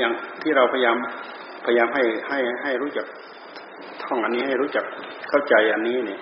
[0.00, 0.96] อย่างที่เราพยายาม
[1.64, 3.06] พยายามให้ให้ให้รู้จัก
[4.02, 4.84] ท่องอันนี้ให้รู้จัก
[5.28, 6.20] เข้าใจอันนี้เนี่ย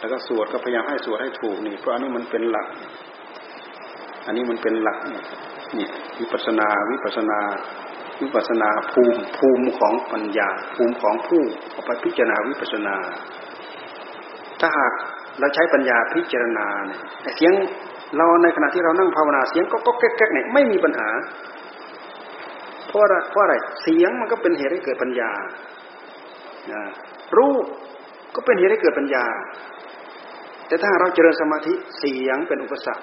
[0.00, 2.66] แล้วก็สวดก็พยายามให้สวดให้ถูกนี่ เพราะอันนี้มันเป็นหลัก
[4.26, 4.98] อันนี้มันเป็นหลัก
[5.78, 5.86] นี่
[6.20, 7.38] วิปัสนาวิปัสนา
[8.22, 12.96] วิปัสนาภูมิภูมิของปัญญา ภูมิของผู้เอาไปพิจารณาวิปัสนา
[14.60, 14.92] ถ้าหาก
[15.40, 17.00] เราใช้ปัญญาพิจารณาเนี่ย
[17.36, 17.52] เสียง
[18.16, 21.08] เราในขณะที่เรานั่งภาวนาเสียงก็ก็แก๊กๆเนี่ยไม่มีปัญหา
[22.86, 25.30] เพราะอะไรเพราะอะไรเสียงมันก็เป็นเหตุให้เกิดปัญญา
[27.38, 27.64] รูป
[28.34, 29.24] ก็เป็นเหตุให้เกิดปัญญา
[30.70, 33.02] แต่ถ้าเราเจริญสมาธิเสียงเป็นอุปสรร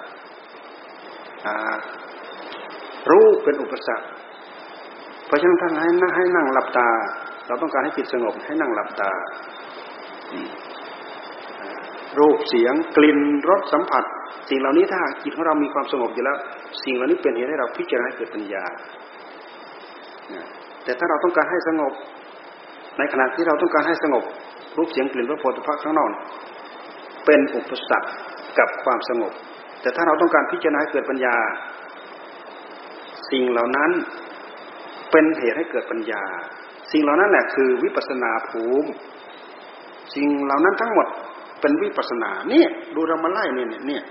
[3.10, 4.06] รูปเป็นอุปสรรค
[5.26, 6.88] เพราะฉะนั้นท่านให้นั่งให้นั่งหลับตา
[7.46, 9.10] เราต้องการให้จิตสงบให้นั่งหลับตา
[12.18, 13.18] รูปเสียงกลิ่น
[13.50, 14.04] รสสัมผัส
[14.48, 16.36] สิ่งเหล่านี้ถ้าจิตของเรามีความสงบอยู่แล้ว
[16.84, 18.64] สิ่งเหล่านี้เป็นเหตุให้เราพิจารณาเกิดปัญญา
[20.84, 21.92] แต่ถ้าเราต้องการให้สงบ
[22.98, 24.24] ในขณะที่เราต้องการให้สงบ
[24.76, 26.10] รูปเสียงกลิ่นรสโผฏฐัพพะข้างนอก
[27.28, 28.10] เป็นอุปสรรค
[28.58, 29.32] กับความสงบ
[29.80, 31.36] แต่ถ้าเราต้องการพิจารณาเกิดปัญญา
[33.30, 33.90] สิ่งเหล่านั้น
[35.10, 36.22] เป็นเหตุให้เกิดปัญญา
[36.92, 38.88] สิ่งเหล่านั้นแหละคือวิปัสนาภูมิ
[40.14, 41.06] สิ่งเหล่านั้นทั้งหมด
[41.60, 44.02] เป็นวิปัสนาเนี่ยดูเรามาไล่เนี่ยเนี่ย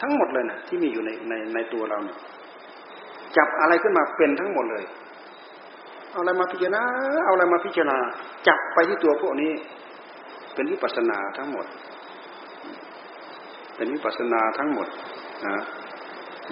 [0.00, 2.18] ทั้งหมดเลยนะที่มีอยู่ในในในตัวเราเนี่ย
[3.36, 4.84] จับอะไรขึ้นมาเป็นทั้งหมดเลย
[6.10, 6.82] เอาอะไรมาพิจารณา
[7.24, 7.96] เอาอะไรมาพิจารณา
[8.48, 9.52] จับไปที่ตัวพวกนี้
[10.54, 11.66] เป็นวิปัสนาทั้งหมด
[13.76, 14.86] เป็นวิปัสนาทั้งหมด
[15.46, 15.54] นะ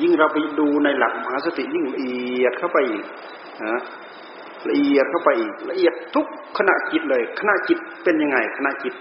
[0.02, 3.04] ยิ่งเราไปดูในหลักมหาสติยิ่งละเอียดเข้าไปอีก
[3.64, 3.80] นะ
[4.68, 6.26] ละเอียดเข้าไปอีกละเอียดทุก
[6.58, 8.94] ขณะจิตเลยขณะจิตเป็นยังไงขณะจิต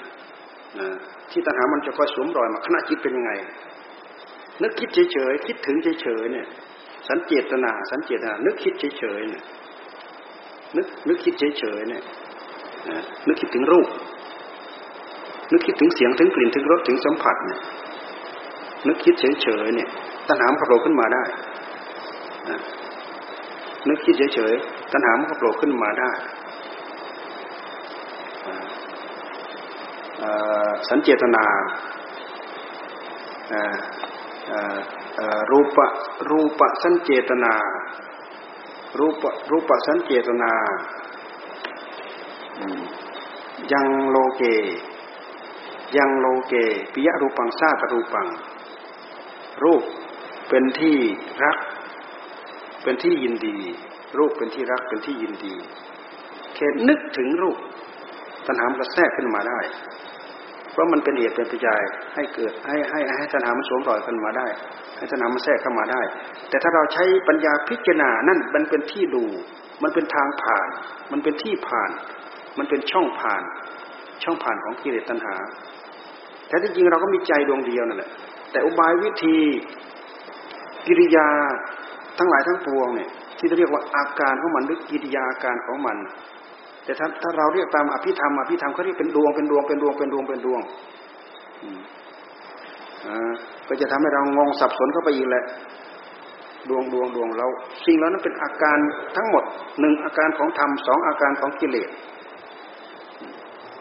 [0.79, 0.87] นะ
[1.31, 3.31] ที่ตัณหามันจะคอยสวมรอยมาขณะจิตเป็นยังไง
[4.61, 6.47] นึกคิดเฉยๆคิดถึงเฉยๆเนี่ย
[7.07, 9.43] สันเจตนา สันเจตนา นึกคิดเฉยๆเนี่ย
[10.75, 12.03] นึกนึกคิดเฉยๆเนี่ย
[13.27, 13.87] นึกคิดถึงรูป
[15.51, 17.59] นึกคิดถึงเสียงถึงกลิ่นถึงรสถึงสัมผัสเนี่ย
[18.87, 19.89] นึกคิดเฉยๆเนี่ย
[20.27, 21.23] ตัณหามขับโผล่ขึ้นมาได้
[23.87, 26.11] นึกคิดเฉยๆตัณหามขับโผล่ขึ้นมาได้
[30.89, 31.43] สัญเจตนา
[35.51, 35.87] รูปะ
[36.29, 37.53] รูปะสัญเจตนา
[38.99, 40.51] รูปะรูปะสัญเจตนา
[43.73, 44.43] ยังโลเก
[45.97, 46.53] ยังโลเก
[46.93, 48.27] ปิยรูปังซาตรูปัง
[49.63, 49.83] รูป
[50.49, 50.97] เป็นที่
[51.43, 51.57] รัก
[52.83, 53.57] เป็นที่ยินดี
[54.17, 55.55] รูปเป็นที่รักเป็นที่ยินดี
[56.55, 57.57] แค่นึกถึงรูป
[58.47, 59.59] ตัณหามก็แทรกขึ้นมาได้
[60.71, 61.81] เพราะมันเป็นเหตุเป็นปัจจัย
[62.15, 64.47] ให้เกิดให้ให้ให้ตัณหามันสวมรอยขึ้นมาได้
[64.97, 66.01] ให้ตัณหามันแทรกเข้ามาได้
[66.49, 69.25] แต่ถ้าเราใช้ปัญญาพิจารณานั่นมันเป็นที่ดู
[69.83, 70.67] มันเป็นทางผ่าน
[71.11, 71.91] มันเป็นที่ผ่าน
[72.57, 73.43] มันเป็นช่องผ่าน
[74.23, 75.35] ช่องผ่านของกิเลสตัณหา
[76.47, 78.11] แต่ที่จริงเราก็มีใจดวงเดียวนั่นแหละ
[78.51, 79.37] แต่อุบายวิธี
[80.85, 81.27] กิริยา
[82.17, 85.97] ทั้งหลายทั้งปวงเนี่ยที่เรียกว่าอาการของมันหรือกิริยาการของมัน
[86.83, 90.61] แต่ถ้าถ้าเราเรียกตามอภิธรรมอภิธรรมเขาเรียกเป็นดวงเป็นดวงเป็นดวงเป็นดวงเป็นดวง
[93.05, 93.31] อ่า
[93.67, 95.45] ก็จะทำให้เรางงสับสนเข้าไปอีกแหละ
[96.69, 97.47] ดวงดวงดวงเรา
[97.85, 98.77] สิ่งเหล่านั้นเป็นอาการ
[99.15, 99.43] ทั้งหมด
[99.79, 101.89] หนึ่งอาการของธรรมสองอาการของกิเลส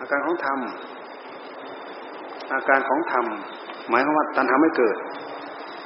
[0.00, 0.58] อาการของธรรม
[2.54, 3.26] อาการของธรรม
[3.90, 4.96] หมายความว่าตัณหาไม่เกิด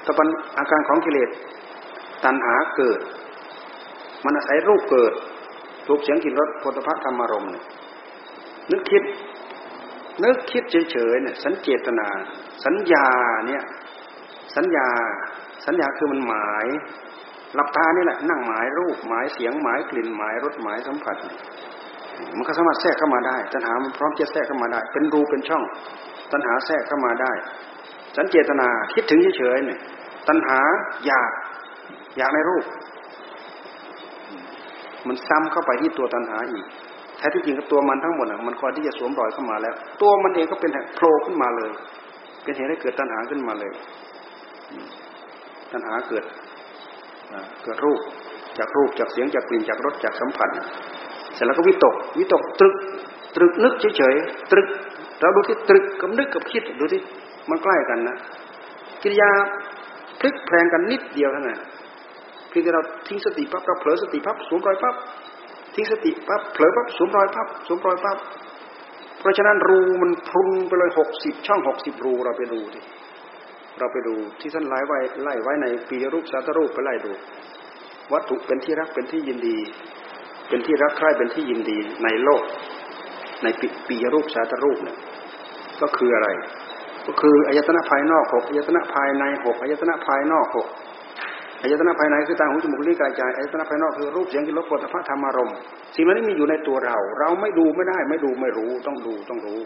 [0.05, 1.31] ถ้าเป็นอาการของกิเลส
[2.25, 3.01] ตัณหาเกิด
[4.25, 5.13] มันอาศัยรูปเกิด
[5.89, 7.51] รูปเสียงกลิ่นรสผลิภัณฑ์ธรรมารมณ์
[8.71, 9.03] นึกคิด
[10.25, 12.09] นึกคิดเฉยๆเนี่ยสัญเจตนา
[12.65, 13.07] สัญญา
[13.49, 13.63] เนี่ย
[14.57, 14.87] สัญญา
[15.67, 16.67] สัญญาคือมันหมาย
[17.55, 21.17] หลับตานี่แหละนั่งหมายรูปหมายเสียงหมายกลิ่นหมายรสหมายสัมผัส
[22.37, 25.65] มันก็สามารถแทรกเข้ามาได้ ตัณหามันพร้อมจะแทรกเข้ามาได้ เป็นรูเป็นช่อง
[26.33, 27.33] ตัณหาแทรกเข้ามาได้
[28.17, 29.79] สัญเจตนาคิดถึงเฉยๆเนี่ย
[30.29, 30.61] ตัณหา
[31.07, 31.31] อยาก
[32.19, 32.65] อยากในรูป
[35.07, 36.65] มันซ้ำเข้าไปที่ตัวตัณหาอีก
[37.19, 41.71] แท้ที่จริงกับตัวมันทั้งหมดมันคอยที่จะสวมรอยเข้ามาแล้ว ตัวมันเองก็เป็นโผล่ขึ้นมาเลย
[42.43, 43.73] เป็นเหตุให้เกิดตัณหาขึ้นมาเลย
[45.73, 46.25] ตัณหาเกิด
[47.65, 48.01] เกิดรูป
[48.59, 50.49] จากรูปจากเสียงจากกลิ่นจากรสจากสัมผัส
[51.35, 52.75] เสร็จแล้วก็วิตกวิตกตรึก
[53.37, 54.67] ตรึกนึกเฉยๆตรึก
[55.21, 57.01] เราดูที่ตรึกกับนึกกับคิดดูที่
[57.51, 58.17] มันใกล้กันนะ
[59.03, 59.31] กิริยา
[60.21, 61.61] พลิกแพลงกันนิดเดียวเท่านั้น
[62.49, 64.95] เพียงแต่เราทิ้งสติปั๊บเราเผลอสติปั๊บสวมรอยปั๊บ
[65.75, 68.19] ทิ้งสติปั๊บเผลอปั๊บสวมรอยปั๊บสวมรอยปั๊บ
[69.21, 72.81] เพราะฉะนั้นรูมันพุนไปเลยหกสิบช่องหกสิบรูเราไปดูดิ
[73.79, 77.13] เราไปดูที่ท่านไล่ไว้ไล่ไว้ในปีรูปสาตรูปไปไล่ดู
[78.13, 79.59] วัตถุเป็นที่รักเป็นที่ยินดี
[80.49, 82.43] เป็นที่รักใคร่เป็นที่ยินดีในโลก
[83.43, 83.47] ใน
[83.89, 84.99] ปีรูปสาตรูปเนี่ย
[85.81, 86.29] ก็คืออะไร
[87.07, 90.67] ก็คืออายตนะภายนอกหกอายตนะภายในหกอายตนะภายนอกหก
[91.63, 95.57] อายตนะภายในคือตาหูจมูกลิ้นกายใจอายตนะภายนอกคือรูปเสียงกลิ่นรสผลิภัณฑ์ธรรมารมณ์
[95.95, 99.61] สิ่งนี้มีอยู่ในตัวเรา เราไม่ดูไม่ได้ ไม่ดูไม่รู้ต้องดูต้องรู้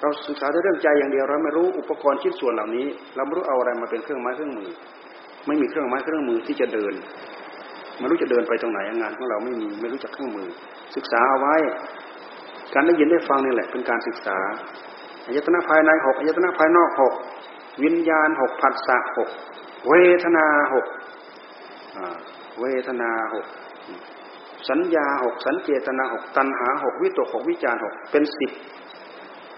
[0.00, 4.68] เราศึกษาเรื่องใจอย่างเดียวเราไม่รู้อุปกรณ์ชิ้นส่วนเหล่านี้ เราไม่รู้เอาอะไรมาเป็นเครื่องไม้เครื่องมือ
[5.46, 6.92] ไม่มีเครื่องไม้เครื่องมือที่จะเดิน
[7.98, 10.48] ไม่รู้จะเดินไปตรงไหนงานของเราไม่มีไม่รู้จักเครื่องมือ
[10.96, 11.54] ศึกษาเอาไว้
[12.74, 14.38] การได้ยินได้ฟังนี่แหละ เป็นการศึกษา
[15.28, 17.14] อายตนะภายในหกอายตนะภายนอกหก
[17.84, 19.28] วิญญาณหกผัสสะหก
[19.88, 20.86] เวทนาหก
[22.60, 23.46] เวทนาหก
[24.68, 28.50] สัญญาหกสัญเจตนาหกตัณหาหกวิตกหกวิจารหกเป็นสิบ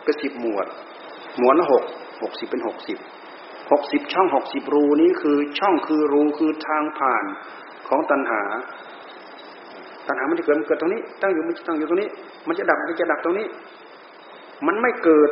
[0.04, 0.66] เป็นสิบหมวด
[1.38, 1.84] หมวดละหก
[2.22, 2.98] หกสิบเป็นหกสิบ
[3.72, 7.24] หกสิบช่องหกสิบรูนี้คือช่องคือรูคือทางผ่าน
[7.88, 8.42] ของตัณหา
[10.06, 12.08] ตัณหามันจะเกิดมันเกิดตรงนี้ ตั้งอยู่มันจะตั้งอยู่ตรงนี้
[12.48, 13.46] มันจะดับมันจะดับตรงนี้
[14.66, 15.30] มันไม่เกิด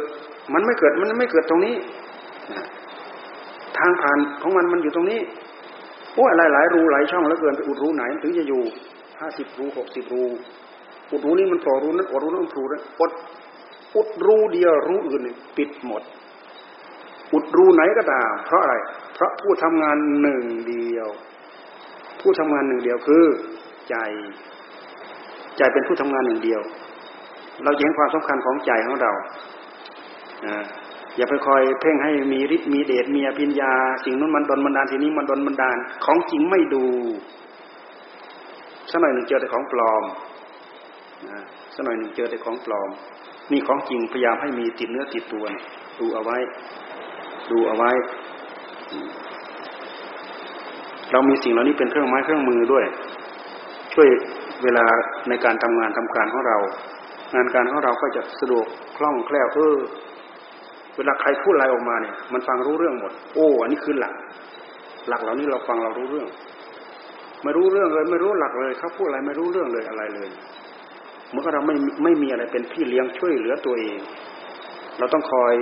[0.54, 1.76] มันไม่เกิด มันไม่เกิดตรงนี้
[3.78, 5.20] ทางผ่านของมันมันอยู่ตรงนี้
[6.14, 8.62] โอ้หลายหลายรูหลายช่องแล้วเกินไปอุดรูไหนถึงจะอยู่
[9.20, 10.22] ห้าสิบรูหกสิบรู
[11.10, 13.12] อุดรูนี้มันโผล่รูนั้นอุดรูนั้นโผล่นั้นอด
[13.96, 15.22] อุดรูเดียวรูอื่น
[15.56, 16.02] ปิดหมด
[17.32, 18.74] อุดรูไหนก็ตามเพราะอะไร
[19.14, 21.08] เพราะผู้ทำงานหนึ่งเดียว
[22.20, 23.24] ผู้ทำงานหนึ่งเดียวคือ
[23.90, 23.96] ใจ
[25.58, 26.60] ใจเป็นผู้ทำงานหนึ่งเดียว
[27.64, 29.12] เราเห็นความสำคัญของใจของเรา
[31.16, 33.72] อย่าไปคอยเพ่งให้มีฤทธิ์มีเดชมีอภิญญา
[34.04, 36.84] สิ่งนั้นมันดนบันดาลสิ่งนี้มันดนบันดาลของจริงไม่ดู
[38.90, 40.02] สักหน่อยหนึ่งเจอแต่ของปลอม
[41.74, 42.88] สักหน่อยหนึ่งเจอแต่ของปลอม
[43.52, 45.44] นี่ของจริงพยายามให้มีติดเนื้อติดตัว
[45.98, 46.36] ดูเอาไว้
[47.50, 47.90] ดูเอาไว้
[51.12, 52.84] เรามีสิ่งเหล่านี้เป็นเครื่องไม้เครื่องมือด้วย
[53.94, 54.08] ช่วย
[54.62, 54.84] เวลา
[55.28, 56.58] ในการทำงานทำการของเรา
[57.34, 59.76] งานการของเราก็จะสะดวกคล่องแคล่วเออ
[60.96, 64.14] เวลาใครพูดอะไรออกมาเนี่ย มันฟังรู้เรื่องหมด โอ้ อันนี้คือหลัก
[65.08, 66.28] หลักเหล่านี้เราฟังเรารู้เรื่อง
[67.42, 70.28] ไม่รู้เรื่องเลย ไม่รู้หลักเลยเขาพูดอะไรไม่รู้เรื่องเลยอะไรเลย
[71.30, 73.98] เมื่อเราไม่ไม่มีอะไรเป็นพี่เลี้ยงช่วยเหลือตัวเอง
[74.98, 75.54] เราต้องคอย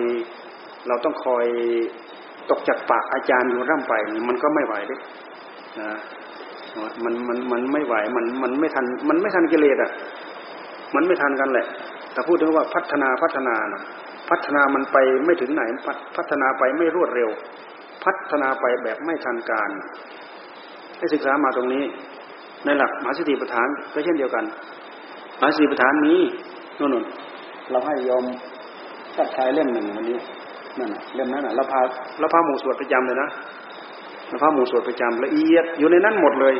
[0.88, 1.46] เราต้องคอย
[2.50, 3.92] ตกจากปากอาจารย์อยู่ร่ำไป
[4.28, 5.00] มันก็ไม่ไหวด้วย
[5.80, 5.98] นะ
[7.04, 9.90] มันมันมันไม่ไหวมันมันไม่ทันมันไม่ทันกิเลสอะ
[10.94, 11.66] มันไม่ทันกันแหละ
[12.12, 13.82] แต่พูดถึงว่าพัฒนาพัฒนานะ
[14.30, 14.96] พัฒนามันไป
[15.26, 15.62] ไม่ถึงไหน
[16.16, 17.30] พัฒนาไปไม่รวดเร็ว
[18.04, 19.70] พัฒนาไปแบบไม่ทันการ
[20.98, 21.84] ให้ศึกษามาตรงนี้
[22.64, 24.44] ในหลักมหาสติปัฏฐานก็เช่นเดียวกัน
[25.38, 26.20] มหาสติปัฏฐานนี้
[26.78, 27.04] นู่น
[27.70, 28.24] เราให้ยอม
[29.16, 30.18] ตัดชายเล่มหนึ่งวันนี้
[30.78, 31.80] นั่นเล่มนั้นเราพา
[32.18, 33.28] เราพาหมู่สวดประจำเลยนะ
[34.28, 36.54] เราพาหมู่สวดประจำละเอียดอยู่ในนั้นหมดเลย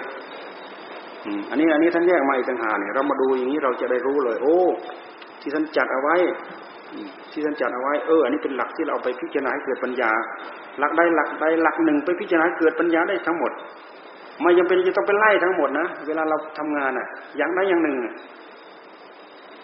[1.50, 4.58] อันนี้อันนี้ท่านแยกมาอีกต่างหากเนี่ยเรามาดูอย่างนี้เราจะได้รู้เลย โอ้
[5.40, 6.16] ที่ท่านจัดเอาไว้
[7.32, 10.10] ที่ท่านจัดเอาไว้เอออันนี้เป็นหลักที่เราไปพิจารณาให้เกิดปัญญา
[10.78, 13.52] หลักใดหลักใดหลักหนึ่งไปพิจารณาเกิดปัญญาได้ทั้งหมด
[14.42, 17.96] ไม่จำเป็นจะต้องไปไล่ทั้งหมดนะเวลาเราทำงานอะ อย่างใดอย่างหนึ่ง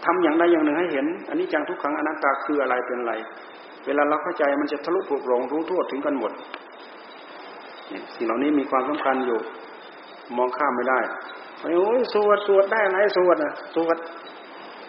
[0.05, 3.15] ทำอย่างใดอย่างหนึ่งให้เห็น อันนี้จังทุกขังอนัตตาคืออะไรเป็นอะไร
[3.87, 6.33] เวลาเราเข้าใจมันจะทะลุปลุกลงรู้ทั่วถึงกันหมด
[8.15, 9.39] สิ่งเหล่านี้มีความสำคัญอยู่
[10.37, 11.01] มองข้ามไม่ได้
[11.63, 13.97] โอ้ยสวดสวดได้อะไรสวดอะสวด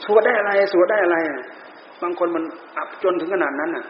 [0.05, 1.17] สวดได้อะไรสวดได้อะไร
[2.01, 2.43] บางคนมัน
[2.77, 3.85] อับจนถึงขนาดนั้นน่ะ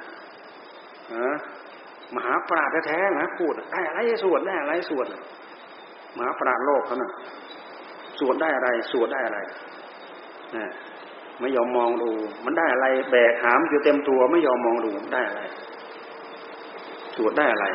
[2.15, 5.05] มหาปราดแท้ๆนะพูดได้อะไรสวดได้อะไรสวด
[6.17, 7.11] มหาปราดโลกเขาน่ะ
[8.19, 9.39] สวดได้อะไรสวดได้อะไร
[10.55, 10.65] นะ
[11.39, 12.09] ไม่ยอมมองดู
[12.45, 15.41] มันได้อะไร แบกหามอยู่เต็มตัวไม่ยอมมองดูได้อะไร
[17.15, 17.65] สวดได้อะไร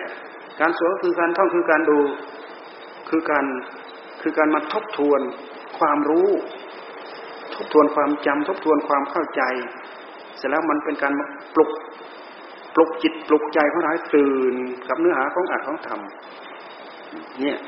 [0.60, 1.98] การสวดก็คือการท่องคือการดู
[3.10, 3.44] คือการ
[4.28, 5.20] คือการมาทบทวน
[5.78, 6.28] ความรู้
[7.54, 9.42] ทบทวนความจำทบทวนความเข้าใจ
[10.36, 11.12] เสร็จแล้วมันเป็นการ
[11.54, 11.70] ปลุก
[12.74, 14.54] ปลุกจิตปลุกใจของเราให้ตื่น
[14.88, 16.00] กับเนื้อหาของอัดของธรรม
[17.40, 17.58] เนี่ย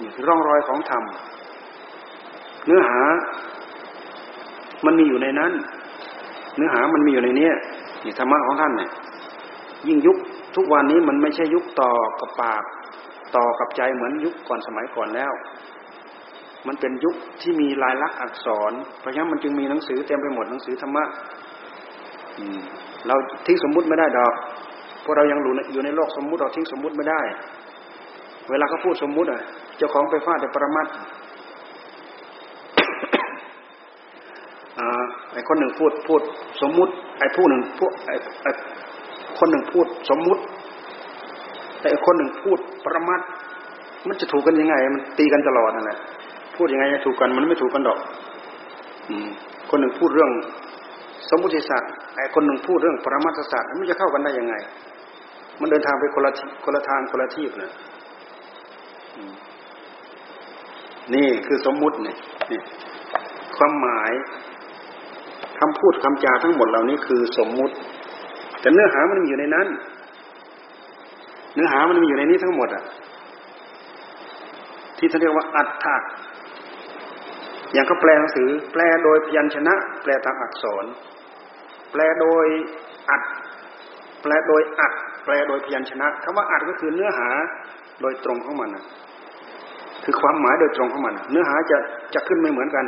[0.00, 1.02] นี่คือร่องรอยของธรรม
[2.66, 3.00] เนื้อหา
[4.86, 5.52] มันมีอยู่ในนั้น
[6.56, 7.54] เนื้อหามันมีอยู่ในเนี้ย
[8.04, 8.90] นี่ธรรมะของท่านเนี่ย
[9.88, 10.16] ยิ่งยุค
[10.56, 12.64] ทุกวันนี้มันไม่ใช่ยุคต่อกับปาก
[13.36, 15.32] ต่อกับใจเหมือนยุคก่อนสมัยก่อนแล้ว
[16.66, 21.04] มันเป็นยุคที่มีลายลักษณ์อักษร เพราะฉะนั้นมันจึงมีหนังสือเต็มไปหมดหนังสือธรรมะ
[23.06, 24.34] เราทิ้งสมมุติไม่ได้ดอก
[25.04, 25.38] พวกเรายัง
[25.72, 27.20] อยู่ในโลกสมมุติเราทิ้งสมมุติไม่ได้
[28.50, 29.40] เวลาเขาพูดสมมุติอะ
[29.76, 30.86] เจ้าของไปฟาดแต่ปรมัต
[35.32, 36.22] ไอ้คนหนึ่งพูดพูด
[36.62, 38.50] สมมุติ ไอ้ผู้หนึ่งพูดไอ้ไอ้
[39.38, 40.42] คนหนึ่งพูดสมมุติ
[41.80, 43.20] แต่ไอ้คนหนึ่งพูดปรมัต
[44.08, 45.98] มันจะถูกกันยังไง มันตีกันตลอดนั่นแหละ
[46.62, 47.98] พูดยังไงจะถูกกันมันไม่ถูกกันดอก
[49.08, 49.28] อืม
[49.70, 50.30] คนหนึ่งพูดเรื่อง
[51.30, 54.54] สมมติศาสตร์ไอ้คนหนึ่งพูดเรื่องปรมาทศาสตร์มันจะเข้ากันได้ยังไง
[55.60, 56.30] มันเดินทางไปคนละ
[56.64, 57.72] คนละทางคนละที่นะ
[61.14, 62.16] นี่คือสมมุติเนี่ย
[63.56, 64.12] ความหมาย
[65.58, 67.74] คำพูดคำจาทั้งหมดเหล่านี้คือสมมุติ
[68.60, 69.68] แต่เนื้อหามันมีอยู่ในนั้น
[71.54, 72.84] เนื้อหามันมีอยู่ในนี้ทั้งหมดอะ
[74.98, 75.96] ที่เขาเรียกว่าอัตถะ
[77.72, 80.84] อย่างเขาแปลหนังสือ แปลโดยพยัญชนะ แปลตามอักษร
[81.92, 82.46] แปลโดย
[83.10, 83.22] อัด
[84.22, 84.92] แปลโดยอัด
[85.24, 87.28] แปลโดยพยัญชนะคำว่าอัดก็คือเนื้อหา
[88.02, 88.70] โดยตรงของมัน
[90.04, 91.78] คือความหมายโดยตรงของมัน เนื้อหาจะ
[92.14, 92.86] จะขึ้นไม่เหมือนกัน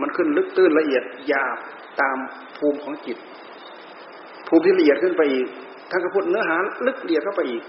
[0.00, 1.56] มันขึ้นลึกตื้นละเอียดยาบ
[2.00, 2.16] ตาม
[2.58, 3.18] ภูมิของจิต
[4.48, 5.46] ภูมิที่ละเอียดขึ้นไปอีก
[5.90, 7.62] ท่านก็พูดเนื้อหาลึกละเอียดเข้าไปอีก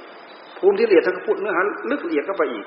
[0.60, 2.66] ภูมิที่ละเอียดท่านก็พูดเนื้อหาลึกละเอียดเข้าไปอีก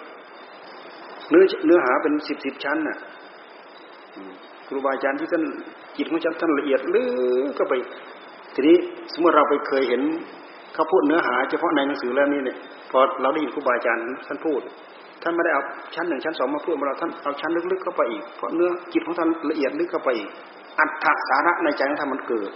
[1.31, 2.99] เนื้อเนื้อหาเป็นสิบสิบชั้นน่ะ
[4.67, 5.45] ครูบาอาจารย์ที่ท่าน
[5.97, 7.03] จิตของฉันท่านละเอียดลึ
[7.49, 7.75] กก็ไป
[8.55, 8.77] ทีนี้
[9.13, 10.03] สมมติเราไปเคยเห็น
[10.75, 12.57] เขาพูดเนื้อหาเฉพาะในหนังสือแล้วนี่เนี่ย
[12.91, 14.61] พอเราได้ยินครูบาอาจารย์ท่านพูด
[15.23, 15.63] ท่านไม่ได้เอา
[15.95, 20.29] ชั้นหนึ่งชั้นสองมาพูดมาเราท่านเอาชั้นลึกๆเข้าไปอีกเพราะเนื้อจิตของท่านละเอียดลึกเข้าไปอีก
[20.79, 22.51] อัตถสาระในใจของท่านมันเกิด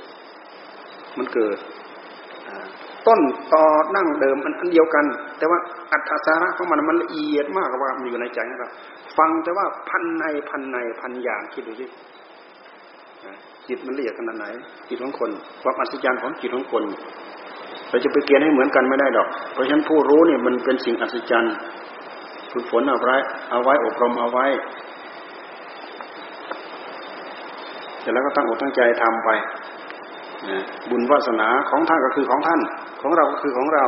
[1.18, 1.56] มันเกิด
[3.06, 3.20] ต้น
[3.54, 3.64] ต่อ
[3.96, 5.04] นั่งเดิมมันอันเดียวกัน
[5.38, 5.58] แต่ว่า
[5.92, 8.70] อัตสาระของมันมันละเอียดมากกว่ามันอยู่ในใจของเรา
[9.18, 11.86] ฟังแต่ว่าพันในพันในพันอย่างคิดดูสิ
[13.68, 14.46] จิตมันละเอียดขนาดไหน
[14.88, 15.30] จิตของคน
[15.62, 16.84] ความอัศจรรย์ของจิตของคน
[17.88, 21.54] เราจะไปเกียนให้เหมือนกันไม่ได้ดอก เพราะฉะนั้นผู้รู้เนี่ยมันเป็นสิ่งอัศจรรย์
[22.52, 23.16] ฝึกฝนเอาไว้
[23.50, 24.46] เอาไว้อบรมเอาไว้
[28.00, 29.30] เสร็จแล้วก็ตั้งอกตั้งใจทำไป
[30.90, 32.60] บุญวาสนาของท่านก็คือของท่าน
[33.00, 33.84] ของเราก็คือของเรา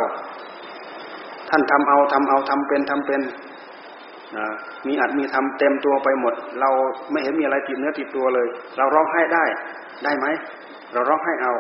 [1.51, 3.21] ท่านทำเอาทำเอาทำเป็นทำเป็น
[4.87, 6.71] มีอัดมีทำเต็มตัวไปหมด เรา
[7.11, 8.47] ไม่เห็นมีอะไรติดเนื้อติดตัวเลย
[8.77, 9.45] เราร้องให้ได้
[10.05, 10.27] ได้ไหม
[10.93, 11.53] เราร้องให้เอา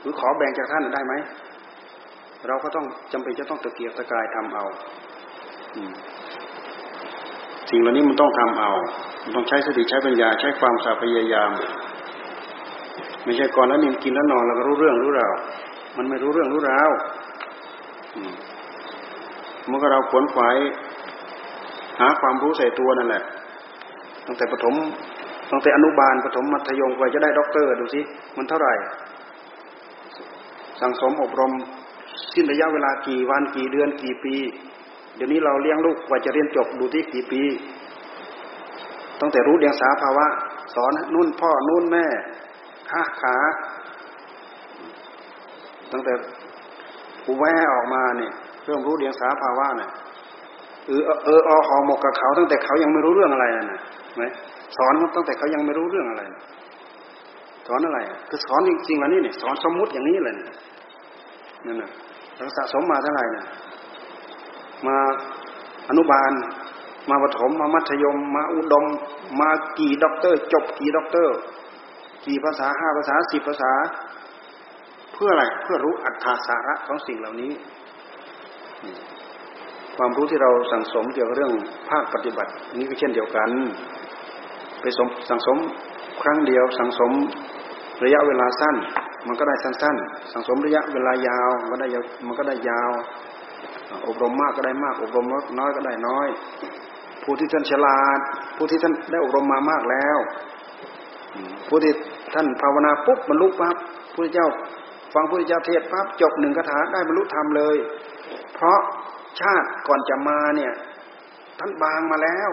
[0.00, 1.14] หรือขอแบ่งจากท่านได้ไหม
[2.46, 4.64] เราก็ต้องจำเป็นจะต้องตะเกียกตะกายทำเอา
[7.70, 8.72] สิ่งเหล่านี้มันต้องทำเอา
[9.24, 11.50] มันต้องใช้สติใช้ปัญญาใช้ความสาพยายาม
[13.24, 15.32] ไม่ใช่ก่อนแล้วนิ่มกินแล้วนอนแล้วก็รู้เรื่องรู้ราว
[15.96, 16.90] มันไม่รู้เรื่องรู้ราว
[19.66, 20.56] เมื่อเราขวนขวาย
[22.00, 23.22] หาความรู้ใส่ตัวนั่นแหละ
[24.26, 24.74] ตั้งแต่ปฐม
[25.50, 28.00] ตั้งแต่อนุบาลปฐมมัธยมไปจะได้ด็อกเตอร์ดูสิ
[28.36, 28.72] มันเท่าไหร่
[30.80, 31.52] สั่งสมอบรม
[32.34, 34.34] สิ้นระยะเวลากี่วันกี่เดือนกี่ปี
[35.16, 37.42] เดี๋ยวนี้เราเลี้ยงลูกกว่าจะเรียนจบดูที่กี่ปี
[39.20, 40.26] ตั้งแต่รู้เดียงสาภาวะ
[40.74, 42.06] สอนนุ่นพ่อนุ่นแม่
[42.90, 43.36] ข้าขา
[45.92, 46.12] ตั้งแต่
[47.24, 48.32] กูแว่ออกมาเนี่ย
[48.64, 49.90] เริ่มรู้เดียงสาภาวะเนี่ย
[50.86, 53.80] เออเอออหอหมกกับเขา ตั้งแต่เขายังไม่รู้เรื่องอะไรนะ
[54.16, 54.24] ไหม
[54.76, 56.22] สอนตั้งแต่เขายังไม่รู้เรื่องอะไร
[57.66, 60.34] สอนอะไรคือสอนจริงๆแล้วนี่เนี่ยสอนสมมุติอย่างนี้เลย
[61.66, 61.90] นั่นน่ะ
[62.36, 63.44] เราสะสมมาเท่าไหร่น่ะ
[64.86, 64.96] มา
[65.88, 66.32] อนุบาล
[67.10, 68.84] มาปฐมมามัธยม มาอุดม
[69.40, 71.36] มากี่ด็อกเตอร์ จบกี่ด็อกเตอร์
[72.26, 73.72] กี่ภาษาห้าภาษาสิบภาษา
[75.22, 77.52] พื่ออะไรเพื่อรู้อัตถาสาระของสิ่งเหล่านี้
[79.96, 81.52] ความรู้ที่เราสั่งสมเกี่ยวกับเรื่อง
[81.90, 83.50] ภาคปฏิบัติ นี้ก็เช่นเดียวกัน
[84.80, 85.58] ไปสมสั่งสม
[86.22, 87.12] ครั้งเดียว สั่งสม
[88.04, 88.76] ระยะเวลาสั้น
[89.26, 91.88] มันก็ได้สั้นๆ สั่งสมระยะเวลายาวมันก็ได้
[92.26, 92.90] มันก็ได้ยาว
[94.08, 95.26] อบรมมากก็ได้มาก อบรม
[95.58, 96.28] น้อยก็ได้น้อย
[97.22, 98.18] ผู้ที่ท่านฉลาด
[98.56, 100.18] ผู้ที่ท่านได้อบรมมามากแล้ว
[101.68, 101.92] ผู้ที่
[102.34, 103.76] ท่านภาวนาปุ๊บบรรลุปั๊บ
[104.14, 104.48] พระเจ้า
[105.14, 107.76] ฟังพระเจ้าเทศปั๊บจบหนึ่งคาถาได้บรรลุธรรมเลย
[108.54, 108.80] เพราะ
[109.40, 110.72] ชาติก่อนจะมาเนี่ย
[111.58, 112.50] ท่านบางมาแล้ว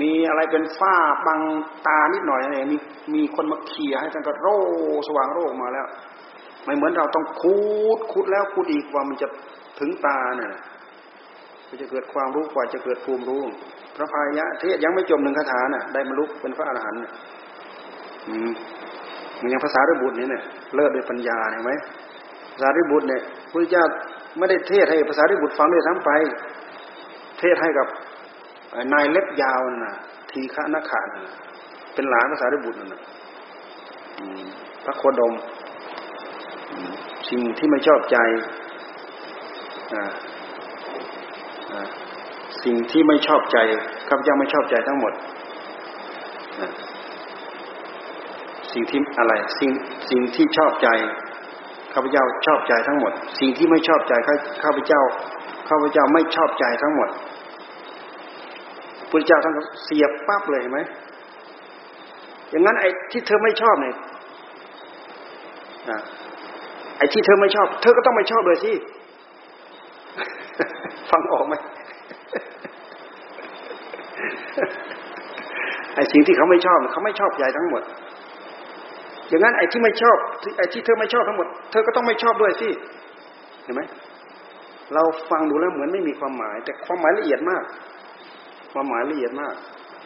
[0.00, 1.40] มีอะไรเป็นฝ้าบัง
[1.86, 2.76] ตานิดหน่อยเนี่ยมี
[3.14, 4.58] มีคนมาเขี่ยให้ท่านก็โร่
[5.06, 5.86] สว่างโร่มาแล้ว
[6.64, 7.58] ไม่เหมือนเราต้องคู
[7.96, 9.28] ดคูดแล้วคูดอีกว่ามันจะ
[9.78, 10.52] ถึงตาเนี่ย
[11.68, 13.42] ก็จะเกิดความรู้กว่าจะเกิดภูมิรู้
[13.96, 17.00] พระพายะเทศยังไม่จบหนึ่งคาถาน่ะ ได้บรรลุเป็นพระอรหันต์
[18.28, 18.50] อืม
[19.40, 20.42] มันยังภาษาริบุตรนี่เนี่ย
[20.74, 21.72] เลิศด้วยปัญญาเห็นไหม
[22.54, 23.84] ภาษาริบุตรเนี่ยพระเจ้า
[24.38, 26.10] ไม่ได้เทศให้ภาษาริบุตรฟังด้วยซ้ำไป
[27.40, 27.86] เทศให้กับ
[28.92, 29.94] นายเล็บยาวน่ะ
[30.30, 31.06] ทีฆะนักขาด
[31.94, 33.00] เป็นหลานภาษาริบุตรน่ะ
[34.84, 35.32] พระโคดม
[37.28, 38.18] สิ่งที่ไม่ชอบใจ
[42.64, 43.58] สิ่งที่ไม่ชอบใจ
[44.08, 45.12] ข้าพเจ้าไม่ชอบใจทั้งหมด
[48.72, 49.70] สิ่งที่อะไรสิ่ง
[50.10, 50.88] สิ่งที่ชอบใจ
[51.92, 54.12] ข้าพเจ้าชอบใจทั้งหมด สิ่งที่ไม่ชอบใจ
[54.62, 55.02] ข้าพเจ้า
[55.68, 57.08] ข้าพเจ้าไม่ชอบใจทั้งหมด
[59.10, 59.54] พระเจ้าท่าน
[59.84, 60.80] เสียบปั๊บเลยเห็นไหม
[62.50, 63.94] อย่างนั้นไอ้ที่เธอไม่ชอบเนี่ย
[66.98, 68.72] ไอ้ที่เธอไม่ชอบ เธอก็ต้องไม่ชอบเลยสิ
[71.10, 71.54] ฟังออกไหม
[75.94, 77.82] ไอ้สิ่งที่เขาไม่ชอบเขาไม่ชอบใจทั้งหมด
[79.28, 80.18] อย่างนั้นไอ้ที่ไม่ชอบ
[80.58, 82.68] ไอ้ที่เธอไม่ชอบทั้งหมด เธอก็ต้องไม่ชอบด้วยสิ
[83.64, 83.82] เห็นไหม
[84.94, 87.62] เราฟังดูแล้วเหมือนไม่มีความหมาย แต่ความหมายละเอียดมาก
[88.72, 89.54] ความหมายละเอียดมาก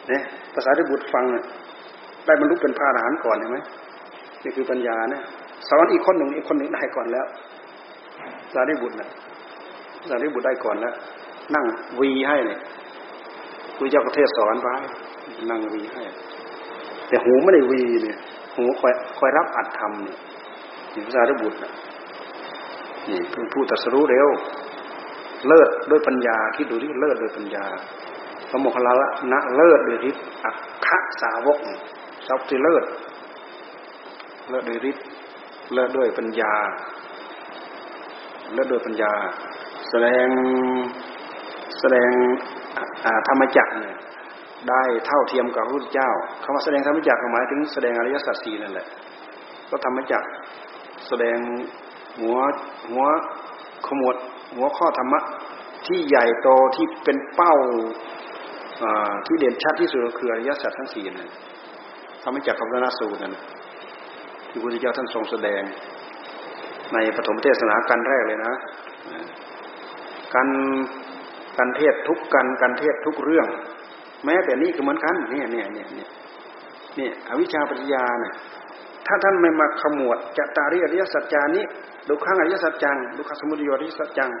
[0.09, 0.21] เนี่ย
[0.53, 1.43] ภาษาที่บุตรฟังเนี่ย
[2.25, 3.57] ได้บรรลุเป็นพระอรหันต์ก่อนเห็นไหม
[4.43, 5.23] นี่คือปัญญาเนี่ย
[5.69, 7.25] สอนอีกคนหนึ่งอีกคนหนึ่งได้ก่อนแล้ว
[8.53, 9.09] สารีบุตรนะ
[10.09, 10.93] สารีบุตรได้ก่อนแล้ว
[11.55, 11.65] นั่ง
[11.99, 12.59] วีให้เนี่ย
[13.77, 14.67] คุยเจ้าประเทศสอนไป
[15.49, 16.03] นั่งวีให้
[17.07, 18.17] แต่หูไม่ได้วีเนี่ย
[18.55, 20.17] หูคอยคอยรับอัดทำเนี่ย
[21.05, 21.57] พระสารีบุตร
[23.07, 24.27] นี่เพิ่งพูดตัสรู้เร็ว
[25.47, 27.65] เลิศด้วยปัญญาคิดดูที่เลิศด้วยปัญญา
[28.49, 28.93] พระโมคคัลลา
[29.31, 31.57] นะเลิศด้วยฤทธิ์อัคคะสาวก
[32.27, 32.83] สาวที่เลิศ
[34.49, 35.05] เลิศด้วยฤทธิ์
[35.73, 36.53] เลิศด้วยปัญญา
[38.53, 39.11] เลิศด้วยปัญญา
[39.89, 40.27] แสดง
[41.79, 42.09] แสดง
[43.27, 43.97] ธรรมจักรเนี่ย
[44.69, 46.09] ได้เท่าเทียมกับพระพุทธเจ้า
[46.43, 48.87] คำว่าแสดงธรรมจักรหมายถึงแสดงอริยสัจสี่นั่นแหละ
[49.69, 50.27] ก็ธรรมจักร
[51.07, 51.37] แสดง
[52.19, 52.37] หัว
[52.89, 53.03] หัว
[53.87, 54.15] ขมวด
[54.55, 55.19] หัวข้อธรรมะ
[55.87, 57.55] ที่ใหญ่โตที่เป็นเป้า
[59.25, 61.29] ที่เด่นชัดที่สุดก็คืออริยสัจทั้งสี่นั่น
[62.23, 63.35] ธรรมจักรกับระนาสูตรนั่น
[64.49, 65.61] ที่พระพุทธเจ้าท่านทรงแสดง
[66.93, 68.53] ในปฐมเทศนาการแรกเลยนะ
[70.33, 70.49] การ
[71.57, 73.47] การเทศทุกกันการเทศทุกเรื่อง
[74.25, 76.07] แม้แต่นี้ก็เหมือนกันเนี่ยเนี่ยเนี่ยเนี่ย
[76.95, 78.33] เนี่ยอวิชชาปัญญาเนี่ย
[79.07, 81.63] ถ้าท่านไม่มาขมวดจะตาริอริยสัจจานี้
[82.07, 84.31] ดุขังอริยสัจจังดุขสมุทัยอริยสัจจัง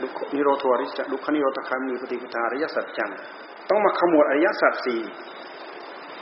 [0.00, 3.10] ดุนิโรธอริยสัจดุขนิโรธคามีปฏิปทาอริยสัจจัง
[3.68, 5.00] ต้องมาขมวดอริยสัจสี่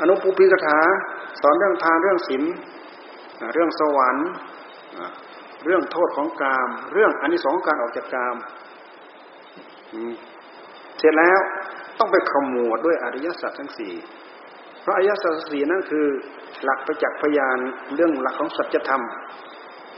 [0.00, 0.78] อนุปุพิกถา
[1.40, 2.42] สอนเรื่องทานเรื่องศีล
[3.54, 4.28] เรื่องสวรรค์
[5.64, 8.36] เรื่องโทษของกาม เรื่องอันนี้สองการออกจากกาม
[10.98, 11.40] เสร็จแล้ว
[12.00, 13.92] ต้องไปขมวดด้วยอริยสัจทั้งสี่
[14.82, 16.06] เพราะอริยสัจสี่นั่นคือ
[16.64, 17.58] หลักประจักษ์พยาน
[17.94, 19.02] เรื่องหลักของสัจธรรม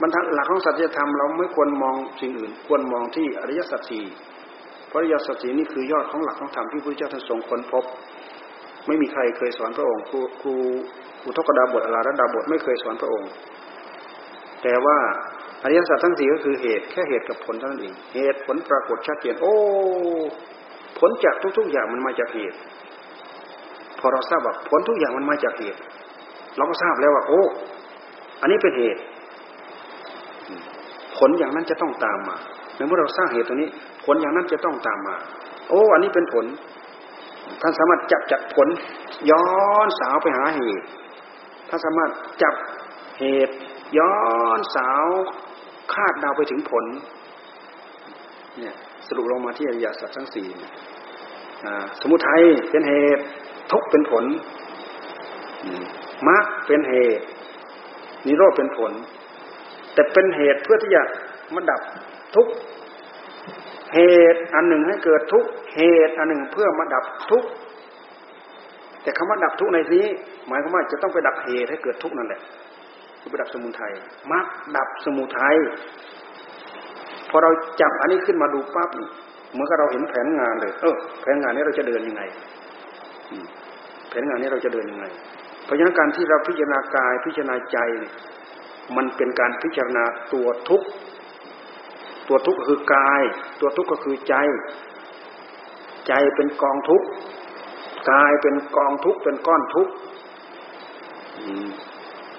[0.01, 4.05] บรรทัดหลักของสัจธรรมเราไม่ควรมองสิ่งอื่น ควรมองที่อริยสัจสี่
[4.87, 7.83] เพราะอริยสัจสี่นี่คือยอดของหลักของธรรมที่พระเจ้าท่านทรงค้นพบ
[8.87, 10.53] ไม่มีใครเคยสอนพระองค์ครูครู
[11.25, 13.29] อุทกดาบทอลาระดาบทไม่เคยสอนพระองค์
[14.63, 14.97] แต่ว่า
[15.63, 19.55] อริยสัจทั้งสี่ก็คือเหตุแค่เหตุกับผลเท่านั้นเองเหตุผลปรากฏชัดเจนโอ้
[21.09, 22.57] ลจากทุก ๆ อย่างมันมาจากเหตุ
[23.99, 25.79] พอเราทราบว่าผลทุกอย่างมันมาจากเหตุ
[26.57, 27.41] เราก็ทราบแล้วว่า โอ้
[28.41, 29.01] อันนี้เป็นเหตุ
[31.17, 32.37] ผลอย่างนั้นจะต้องตามมา
[32.87, 33.69] เมื่อเราสร้างเหตุตัวนี้
[34.05, 35.15] ผลอย่างนั้นจะต้องตามมา
[35.69, 36.45] โอ้ อันนี้เป็นผล
[37.61, 38.67] ท่านสามารถจับจากผล
[39.31, 39.45] ย้อ
[39.85, 40.85] นสาวไปหาเหตุ
[41.69, 42.11] ท่านสามารถ
[42.43, 42.53] จับ
[43.19, 43.55] เหตุ
[43.97, 44.15] ย้อ
[44.57, 45.05] นสาว
[45.93, 46.85] คาดเดาไปถึงผล
[48.59, 48.75] เนี่ย
[49.07, 50.47] สรุปลงมาที่อริยสัจทั้งสี่
[52.01, 53.23] สมุทัยเป็นเหตุ
[53.71, 54.25] ทุกเป็นผล
[56.27, 57.25] มรรคเป็นเหตุ
[58.27, 58.91] นิโรธเป็นผล
[59.93, 61.03] แต่เป็นเหตุเพื่อที่จะ
[61.55, 61.81] มาดับ
[62.35, 62.47] ทุก
[63.93, 63.99] เห
[64.33, 65.45] ตุอันหนึ่งให้เกิดทุก
[65.75, 67.43] เหตุอันหนึ่งเพื่อมาดับทุก
[69.03, 70.05] แต่คำว่าดับทุกในนี้
[70.47, 72.41] หมายความว่าจะต้องไปดับเหตุให้เกิดทุกนั่นแหละ
[73.19, 73.93] คือไปดับสมุทัย
[74.31, 74.45] มรรค
[74.77, 75.55] ดับสมุทัย
[77.35, 78.89] พอเราจับอันนี้ขึ้นมาดูปั๊บ
[79.53, 82.21] เหมือนกับเราเห็นแผนงานเลย เออ แผนงานนี้เราจะเดินยังไง
[84.09, 85.05] แผนงานนี้เราจะเดินยังไง
[85.65, 87.77] เพราะฉะนั้นการที่เราพิจารณากายพิจารณาใจ
[88.95, 90.03] มันเป็นการพิจารณา
[90.33, 90.81] ตัวทุก
[92.27, 93.21] ตัวทุกคือกาย
[93.59, 94.35] ตัวทุกก็คือใจ
[96.07, 97.01] ใจเป็นกองทุก
[98.11, 99.87] กายเป็นกองทุกเป็นก้อนทุก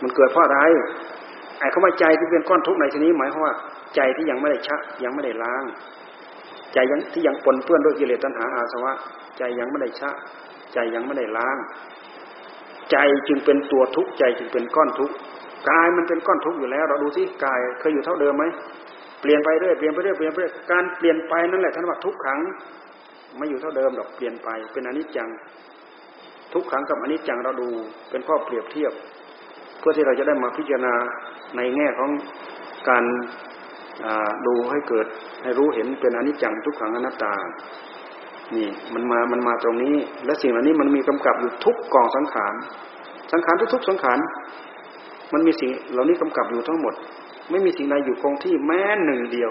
[0.02, 0.60] มันเกิดเพราะอะไร
[1.58, 3.54] ไอ้คำว่าใจที่เป็นก้อนทุกในที่นี้หมายความว่า
[3.96, 5.64] ใจที่ยังไม่ได้ชะยังไม่ได้ล้าง
[6.74, 8.92] ใจยังที่ยังปนเปื้อนด้วยกิเลสตัณหาอาสวะ
[9.38, 10.10] ใจยังไม่ได้ชะ
[10.72, 11.56] ใจยังไม่ได้ล้าง
[12.90, 12.96] ใจ
[13.28, 15.14] จึงเป็นตัวทุกข์ใจจึงเป็นก้อนทุกข์
[15.70, 18.44] กายมันเป็นก้อนทุกข์อยู่แล้ว เราดูที่กายเคยอยู่เท่าเดิมไหม
[19.20, 22.38] เปลี่ยนไปเรื่อยเปลี่ยนไปเรื่อยเปลี่ยนไปเรื่อยการเปลี่ยนไปนั่นแหละท่านว่าทุกขัง
[23.36, 25.28] ไม่อยู่เท่าเดิมหรอกเปลี่ยนไปเป็นอนิจจัง
[26.52, 27.68] ทุกขังกับอนิจจังเราดู
[28.10, 28.92] เป็นข้อเปรียบเทียบ
[29.78, 30.94] เพื่อที่เราจะได้มาพิจารณา
[31.56, 32.10] ในแง่ของ
[32.88, 33.04] การ
[34.46, 35.06] ดูให้เกิด
[35.42, 37.34] ให้รู้เห็นเป็นอนิจจังทุกขังอนัตตา
[38.54, 42.54] นี่มันมา มันมาตรงนี้ และสิ่งเหล่านี้มันมีกำกับอยู่ทุกกองสังขาร
[43.32, 44.18] สังขารทุกๆสังขาร
[45.32, 46.94] มันมีสิ่งเหล่านี้กำกับอยู่ทั้งหมด
[47.50, 49.50] ไม่มีสิ่งใดอยู่คงที่แม้หนึ่งเดียว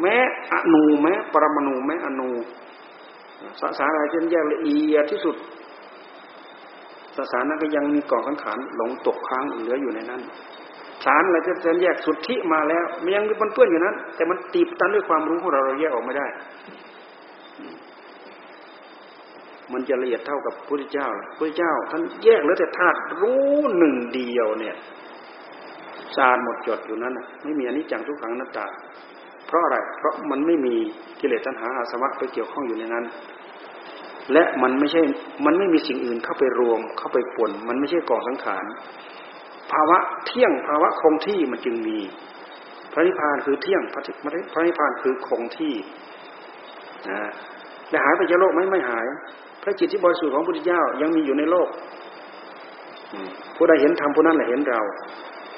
[0.00, 0.14] แม้
[0.52, 2.30] อนูแม้ปรมาณูแม้อนู
[3.60, 5.36] สสารอะไรที่แยกละเอียดที่สุด
[7.16, 10.20] สสารนั้นก็ยังมีกองสังขารหลงตกค้างเหลืออยู่ในนั้น
[11.04, 16.26] สารอะไรที่จะแยกสุทธิมาแล้วมันยังมีปนเปื้อนอยู่นั้น แต่มันตีบตันด้วยความรู้ของเราเราแยกออกไม่ได้
[19.72, 24.76] มันจะละเอียดเท่ากับพระพุทธเจ้าพระพุทธเจ้า ท่านแยกเหลือแต่ธาตุรู้หนึ่งเดียวเนี่ย
[26.16, 28.66] สารหมดจดอยู่นั้นไม่มีอนิจจังทุกขังนัตตา
[29.46, 30.74] เพราะอะไร เพราะมันไม่มี
[31.20, 33.04] กิเลสตัณหาอาสวะไปเกี่ยวข้องอยู่ในนั้น
[34.32, 35.00] และมันไม่ใช่
[35.46, 38.64] มันไม่มีสิ่งอื่นเข้าไปรวมเข้าไปปนมันไม่ใช่กองสังขาร
[39.72, 41.98] ภาวะเที่ยงภาวะคงที่มันจึงมี
[42.92, 45.74] พระนิพพานคือเที่ยงพระพระนิพพานคือคงที่
[47.08, 47.18] นะ
[47.88, 49.06] แต่หายไปจากโลกไหมไม่หาย
[49.62, 51.68] พระจิตที่บริสุทธิ์ของพระพุทธเจ้ายังมีอยู่ในโลก
[53.56, 54.80] ผู้ใดเห็นธรรมผู้นั้นแหละเห็นเรา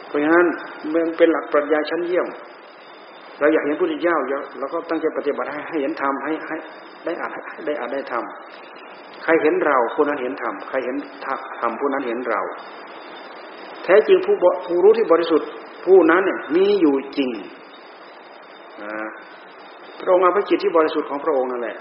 [0.09, 0.47] เพราะฉะนั้น
[0.93, 2.27] มันเป็นหลักปรัชญาชั้นเยี่ยม
[3.41, 4.17] เราอยากเห็นพระพุทธเจ้า
[4.59, 6.57] เราก็ตั้งใจปฏิบัติให้ให้เห็นธรรมให้ให้
[7.05, 7.31] ได้อ่าน
[7.67, 10.97] ได้อ่านได้ทำใครเห็นเราผู้นั้นเห็นธรรมใครเห็น
[11.27, 11.31] ธร
[11.65, 12.41] รมผู้นั้นเห็นเรา
[13.85, 14.35] แท้จริงผู้
[14.67, 15.49] ผู้รู้ที่บริสุทธิ์
[15.85, 17.31] ผู้นั้นเนี่ยมีอยู่จริง
[20.01, 21.79] พระองค์เอาพระจิตที่บริสุทธิ์ของพระองค์นั่นแหละ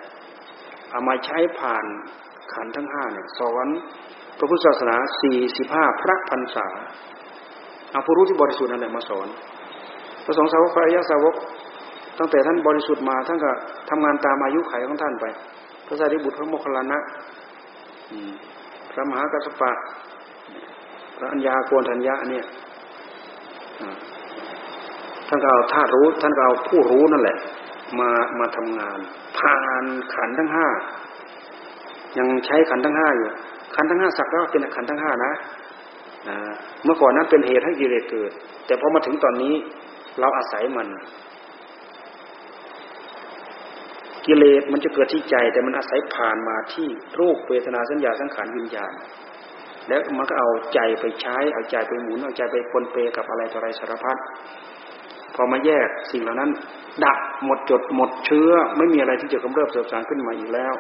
[0.92, 1.86] เอามาใช้ผ่าน
[2.54, 3.68] ขันทั้งห้าเนี่ยสอน
[4.38, 6.68] พระพุทธศาสนาสี่สิบห้าพระพรรษา
[7.92, 9.28] เอาผู้รู้ที่บริสุทธิ์นั่นแหละมาสอน
[10.26, 11.36] พระสงฆ์สาวกพระอริยสาวก
[12.20, 13.52] ตั้งแต่ท่านบริสุทธิ์มาท่านก็
[13.90, 15.26] ทำงานตามอายุไขของท่านไป
[15.86, 17.00] พระสารีบุตรพระโมคคัลลานะ
[18.92, 19.72] พระมหากัสสปะ
[21.22, 22.46] ระัญญาโกนทัญญาเนี่ย
[25.28, 27.38] ท่านก็เอาธาตุรู้ท่านก็เอาผู้รู้นั่นแหละ
[28.00, 28.10] มา
[28.40, 29.00] มาทำงาน
[29.38, 30.68] ผ่านขันทั้งห้า
[32.18, 33.28] ยังใช้ขันทั้งห้าอยู่
[33.76, 35.34] ขันทั้งห้าสักแล้วเป็นขันทั้งห้านะ
[36.84, 38.32] เมื่อก่อนนั้นเป็นเหตุให้กิเลสเกิด
[38.66, 39.54] แต่พอมาถึงตอนนี้
[40.20, 40.88] เราอาศัยมัน
[44.26, 46.88] กิเลสมันจะเกิดที่ใจ แต่มันอาศัยผ่านมาที่
[47.20, 48.94] รูปเวทนาสัญญาสังขารวิญญาณ
[49.88, 54.18] แล้วมันก็เอาใจไปใช้ เอาใจไปหมุน เอาใจไปปนเปกับอะไรต่ออะไรสารพัด
[55.36, 56.50] พอมาแยกสิ่งเหล่านั้น
[57.04, 60.74] ดับหมดจดหมดเชื้อ ไม่มีอะไรที่จะกำเริบเสบสารขึ้นมาอีกแล้ว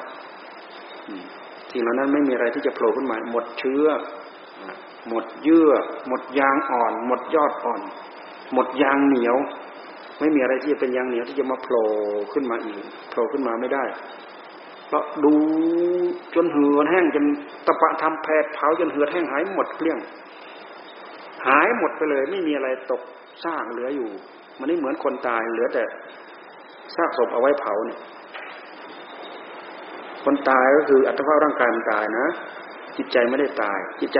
[1.72, 3.86] สิ่งเหล่านั้นไม่มีอะไรที่จะโผล่ขึ้นมา หมดเชื้อ
[5.10, 5.72] หมดเยื่อ
[6.08, 7.82] หมดยางอ่อน หมดยอดอ่อน
[8.54, 9.38] หมดยางเหนียว
[10.20, 11.88] ไม่มีอะไรที่จะเป็นยางเหนียวที่จะมาโผล่
[12.34, 13.84] ขึ้นมาอีกโผล่ขึ้นมาไม่ได้
[14.91, 15.33] เราดู
[16.35, 17.25] จนเหือดแห้งจน
[17.65, 19.99] ตะปะทำแผดเผาจนเหือดแห้งหายหมดเกลี้ยง
[21.47, 23.01] หายหมดไปเลย ไม่มีอะไรตก
[23.45, 24.09] สร้างเหลืออยู่
[24.59, 25.83] มันไม่เหมือนคนตายเหลือแต่
[26.95, 27.99] ซากศพเอาไว้เผาเนี่ย
[30.23, 32.27] คนตายก็คืออัตภาพร่างกายมันตายนะ
[32.97, 34.19] จิตใจไม่ได้ตาย จิตใจ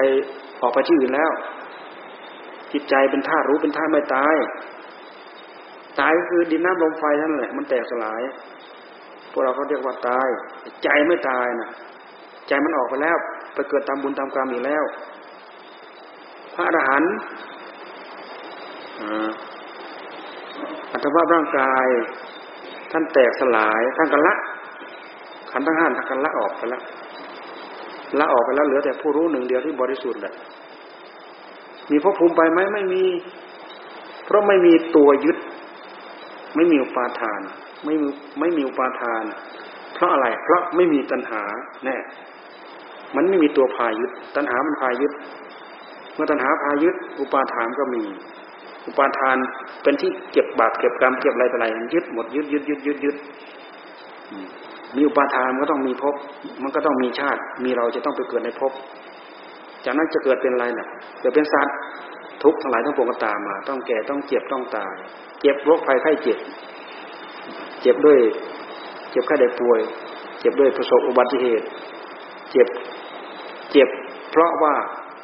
[0.62, 1.32] ออกไปที่อื่นแล้ว
[2.74, 4.36] จิตใจเป็นธาตุรู้เป็นธาตุไม่ตาย
[6.00, 8.22] ตายก็คือดินน้ำลมไฟนั่นแหละ มันแตกสลาย
[9.32, 10.30] พวกเราเขาเรียกว่าตาย
[10.84, 11.70] ใจไม่ตายนะ
[12.48, 13.18] ใจมันออกไปแล้ว
[13.54, 14.84] ไปเกิดตามบุญตามกรรมอีกแล้ว
[16.54, 17.14] พระอรหันต์
[20.92, 21.88] อัตภาพร่างกาย
[22.92, 24.34] ท่านแตกสลายท่านก็ละ
[25.52, 26.84] ขันทั้งห้าทักกันละออกไปแล้ว
[28.20, 30.34] ละออกไปแล้วเหลือแต่ผู้รู้หนึ่งเดียวที่บริสุทธิ์แหละ
[31.92, 33.04] มีภพภูมิไปไหมไม่มี
[34.26, 35.38] เพราะไม่มีตัวยึด
[36.56, 37.42] ไม่มีอุปาทาน
[37.86, 37.94] ไม่
[38.40, 39.24] ไม่มีอุปาทาน
[39.96, 41.42] เพราะอะไร เพราะไม่มีตัณหา
[41.86, 41.98] แน่
[43.16, 45.12] มันไม่มีตัวพายึดตัณหามันพายึด
[46.16, 48.04] เมื่อตัณหาพายึดอุปาทานก็มี
[48.88, 49.38] อุปาทาน
[49.84, 53.16] เป็นที่เก็บบาปเก็บกรรมเก็บอะไรต่ออะไรยึดหมดยึดยึดยึดยึดยึด
[54.96, 56.16] มีอุปาทานมันก็ต้องมีภพ
[56.64, 58.72] มันก็ต้องมีชาติ มีเราจะต้องไปเกิดในภพ
[59.86, 60.88] จากนั้นจะเกิดเป็นอะไรน่ะ
[61.20, 61.78] เกิดเป็นสัตว์
[62.44, 64.94] ทุกข์ทั้งหลายทั้งปวงก็ตามมา ต้องแก่ต้องเจ็บต้องตาย
[65.42, 66.38] เจ็บโรคภัยไข้เจ็บ
[67.82, 68.20] เจ็บด้วย
[69.12, 69.80] เจ็บไข้ได้ป่วย
[70.40, 71.66] เจ็บด้วยประสบอุบัติเหตุ
[72.52, 72.68] เจ็บ
[73.72, 73.90] เจ็บ
[74.32, 74.74] เพราะว่า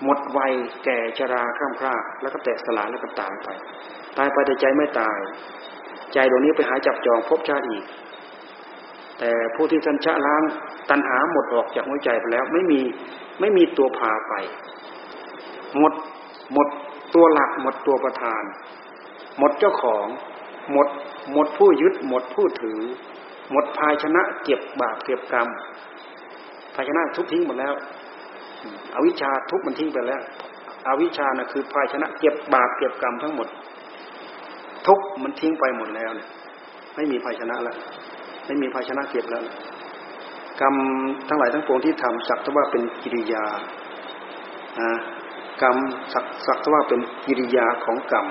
[0.03, 0.53] หมดวัย
[0.83, 3.49] แก่ชราข้ามคร่าแล้วก็แตกสลายแล้วก็ตายไป
[4.17, 5.19] ตายไปแต่ใจไม่ตาย
[6.13, 7.83] ใจดวงนี้ไปหาจับจองพบชาติอีก
[9.19, 10.43] แต่ผู้ที่ท่านชะล้าง
[10.89, 12.81] ตัณหาหมดออกจากหัวใจไปแล้วไม่มี
[13.39, 14.33] ไม่มีตัวพาไป
[15.77, 15.93] หมด
[16.53, 16.67] หมด
[17.15, 18.43] ตัวหลักหมดตัวประธาน
[19.39, 20.05] หมดเจ้าของ
[20.71, 20.87] หมด
[21.33, 22.79] หมดผู้ยึด หมดผู้ถือ
[23.51, 25.47] หมดภาชนะเก็บบาปเก็บกรรม
[26.75, 27.73] ภาชนะทุบทิ้งหมดแล้ว
[28.95, 30.21] อวิชชาทุบมันทิ้งไปแล้ว
[30.87, 33.47] อวิชชานะ่ะคือภาชนะเก็บบาปเก็บกรรมทั้งหมด
[34.87, 36.27] ทุกมันทิ้งไปหมดแล้วเนี่ย
[36.95, 37.77] ไม่มีภาชนะแล้ว
[38.45, 39.43] ไม่มีภาชนะเก็บแล้ว
[40.61, 40.75] กรรม
[41.29, 43.45] ทั้งหลายทั้งปวงที่ทำสักทว่าเป็นกิริยา
[45.61, 45.75] กรรม
[46.13, 48.25] สักสักทว่าเป็นกิริยาของกรรม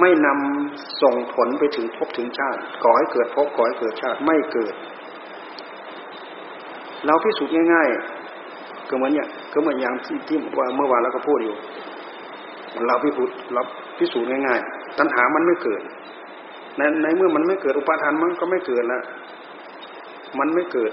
[0.00, 4.74] ไม่นำส่งผลไปถึงภพถึงชาติก่อให้เกิดภพก่อให้เกิดชาติไม่เกิด
[7.06, 7.88] เราพิสูจน์ง่าย
[8.38, 10.38] ๆ ก็เหมือนอย่างก็เหมือนอย่างที่ที่
[10.76, 11.56] เมื่อวานเราก็พูดอยู่
[12.86, 13.62] เราพิสูจน์เรา
[13.98, 15.80] พิสูจน์ง่าย ๆ ตัณหามันไม่เกิด
[16.76, 19.02] ในในเมื่อมันไม่เกิดอุปาทานมันก็ไม่เกิดล้ว
[20.38, 20.92] มันไม่เกิด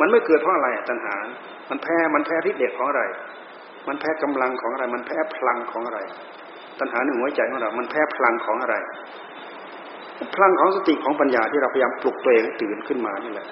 [0.00, 1.14] มันไม่เกิดเพราะอะไรตัณหา
[1.70, 3.02] มันแพ้มันแพ้ทิศเด็กของอะไร
[3.88, 6.00] มันแพ้กำลังของอะไร มันแพ้พลังของอะไร
[6.80, 8.76] ตัณหาหนึ่งหัวใจของเรา มันแพ้พลังของอะไร
[10.34, 13.46] พลังของสติของปัญญาที่เราพยายามปลุกตัวเองตื่นขึ้นมานี่แหละ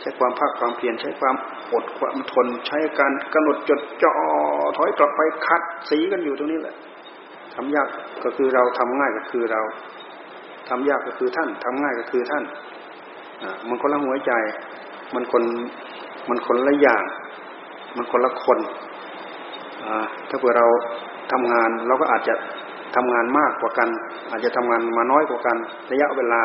[0.00, 1.34] ใช้ความภาคความเพียรใช้ความ
[1.72, 4.12] อดความทน ใช้การกำหนดจดจ่อ
[4.76, 6.76] ถอยกลับไปคัดสีกันอยู่ตรงนี้แหละ
[7.54, 7.88] ทำยาก
[8.24, 9.60] ก็คือเราทำง่ายก็คือเรา
[10.68, 12.44] ทำยากก็คือท่านทำง่ายก็คือท่าน
[13.68, 14.32] มันคนละหัวใจ
[15.14, 15.42] มันคน
[16.28, 17.04] มันคนละอย่าง
[17.96, 18.58] มันคนละคน
[20.28, 20.66] ถ้าเผื่อเรา
[21.32, 22.34] ทำงานเราก็อาจจะ
[22.96, 23.88] ทำงานมากกว่ากัน
[24.30, 25.56] อาจจะทำงานมาน้อยกว่ากัน
[25.90, 26.42] ระยะเวลา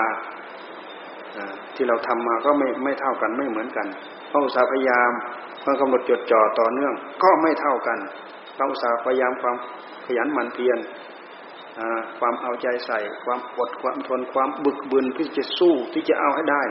[1.76, 3.88] ที่เราทำมาก็ไม่ไม่เท่ากันไม่เหมือนกัน
[4.32, 5.12] ต้องอุตสาห์พยายาม
[5.64, 7.98] ความกำหนดจดจ่อต่อเนื่อง ก็ไม่เท่ากัน
[8.60, 9.56] ต้องอุตสาห์พยายามความ
[10.06, 10.80] ขยันหมั่นเพียร
[12.20, 16.62] ความเอาใจใส่ ความอดความทนความบึกบึนที่จะสู้ที่จะเอาให้ได้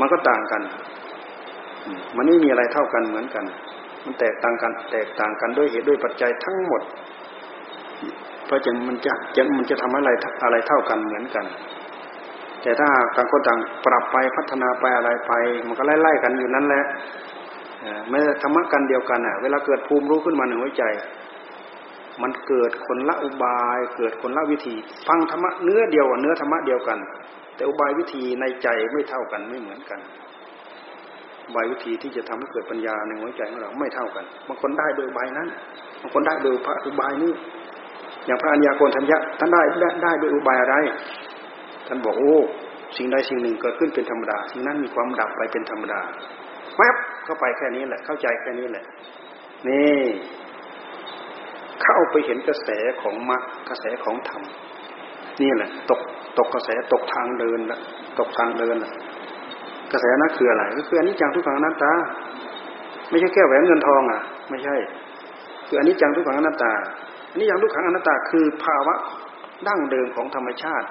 [0.00, 0.62] มันก็ต่างกัน
[2.16, 3.44] มันไม่มีอะไรเท่ากันเหมือนกัน
[4.04, 6.82] มันแตกต่างกัน แตกต่างกันด้วยเหตุด้วยปัจจัยทั้งหมด
[8.46, 10.10] เพราะฉะนั้นมันจะจะมันจะทำอะไร
[10.44, 11.44] อะไรเท่ากันเหมือนกัน
[12.62, 15.32] แต่ถ้าต่างคนต่างปรับไปพัฒนาไปอะไรไป
[15.66, 16.84] มันก็ไล่ๆกันอยู่นั่นแหละ
[18.08, 20.84] ไม่ธรรมะกันเดียวกันอะ เวลาเกิดภูมิรู้ขึ้นมาหนึ่งหัวใจ
[22.22, 24.74] มันเกิดคนละอุบาย เกิดคนละวิธี
[25.08, 26.98] ฟังธรรมะเนื้อเดียวเนื้อธรรมะเดียวกัน
[27.56, 30.00] แต่อุบายวิธีในใจไม่เท่ากันไม่เหมือนกัน
[31.46, 35.48] อุบายวิธีที่จะทำให้เกิดปัญญาในหัวใจของเราไม่เท่ากันบางคนได้โดยใบนั้น
[36.00, 37.32] บางคนได้โดยพระอุบายนี้
[38.26, 40.74] อย่างพระอัญญาโกณทัญญะท่านได้ได้ได้โดยอุบายอะไร
[41.86, 42.36] ท่านบอกโอ้
[42.96, 46.00] สิ่งใดสิ่งหนึ่งเกิดขึ้นเป็นธรรมดา สิ่งนั้นมีความดับไปเป็นธรรมดา
[46.76, 48.84] แวบเข้าไปแค่นี้แหละ เข้าใจแค่นี้แหละ
[49.68, 50.00] นี่
[51.82, 52.68] เข้าไปเห็นกระแส
[53.02, 54.42] ของมรรคกระแสของธรรม
[55.42, 56.00] นี่แหละ ตก
[56.38, 57.80] ตกกระแสตกทางเดินละ
[58.18, 58.92] ตกทางเดินละ
[59.92, 61.92] กระแสนั้นคืออะไรก็คืออันนี้จังทุกขังอนัตตา
[63.10, 64.20] ไม่ใช่แค่แหวนเงินทองอะ
[64.50, 64.76] ไม่ใช่
[65.66, 66.72] คืออันนี้จังทุกขังอนัตตา
[67.36, 68.94] นนี้อย่างทุกขังอนัตตาคือภาวะ
[69.66, 70.86] ดั้งเดิมของธรรมชาติ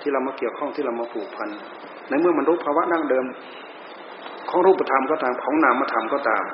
[0.00, 1.48] ที่เรามาเกี่ยวข้องที่เรามาผูกพัน
[2.08, 3.24] ในเมื่อมันรู้ภาวะดั้งเดิม
[4.50, 6.44] ของรูปธรรมก็ตามของนามธรรมก็ตาม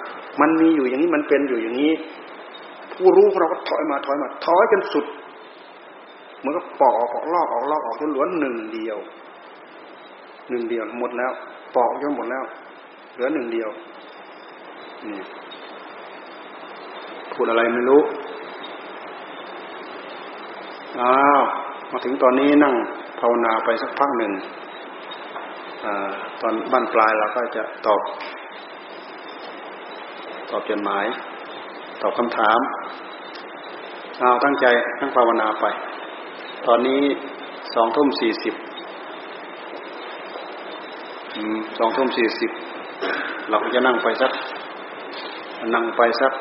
[0.40, 1.92] มันมีอยู่อย่างนี้มันเป็นอยู่อย่างนี้
[2.92, 5.06] ผู้รู้เราก็ถอยมาถอยมาถอยจนสุด
[6.38, 8.98] เหมือนกับปอกออกลอกออกลอกออกจนเหลือหนึ่งเดียว
[10.50, 11.32] หนึ่งเดียวหมดแล้ว
[11.76, 12.44] ปอกจนหมดแล้ว
[13.12, 13.70] เหลือหนึ่งเดียว
[15.10, 15.20] นี่
[17.32, 18.00] พูดอะไรไม่รู้
[21.00, 21.42] อ้าว
[21.90, 22.74] มาถึงตอนนี้นั่ง
[23.20, 24.32] ภาวนาไปสักพักหนึ่ง
[25.84, 25.86] อ
[26.40, 28.00] ตอนบ้านปลายเราก็จะตอบ
[30.50, 31.06] ตอบจดหมาย
[32.02, 32.58] ตอบคำถาม
[34.20, 34.66] เอาตั้งใจ
[35.00, 35.66] ตั้งภาวนาไป
[36.66, 37.00] ตอนนี้
[37.74, 38.54] สองทุ่มสี่สิบ
[41.78, 42.50] สองทุ่มสี่สิบ
[43.48, 44.32] เราก็จะนั่งไปสัก
[45.74, 46.32] นั่งไปสัก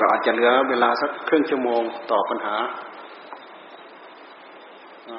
[0.00, 2.56] เราอาจจะเหลือเวลาสักครึ่งชั่วโมงตอบปัญหา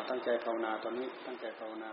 [0.09, 1.89] ตั้งใจภาวนาตอนนี้ตั้งใจภาวนา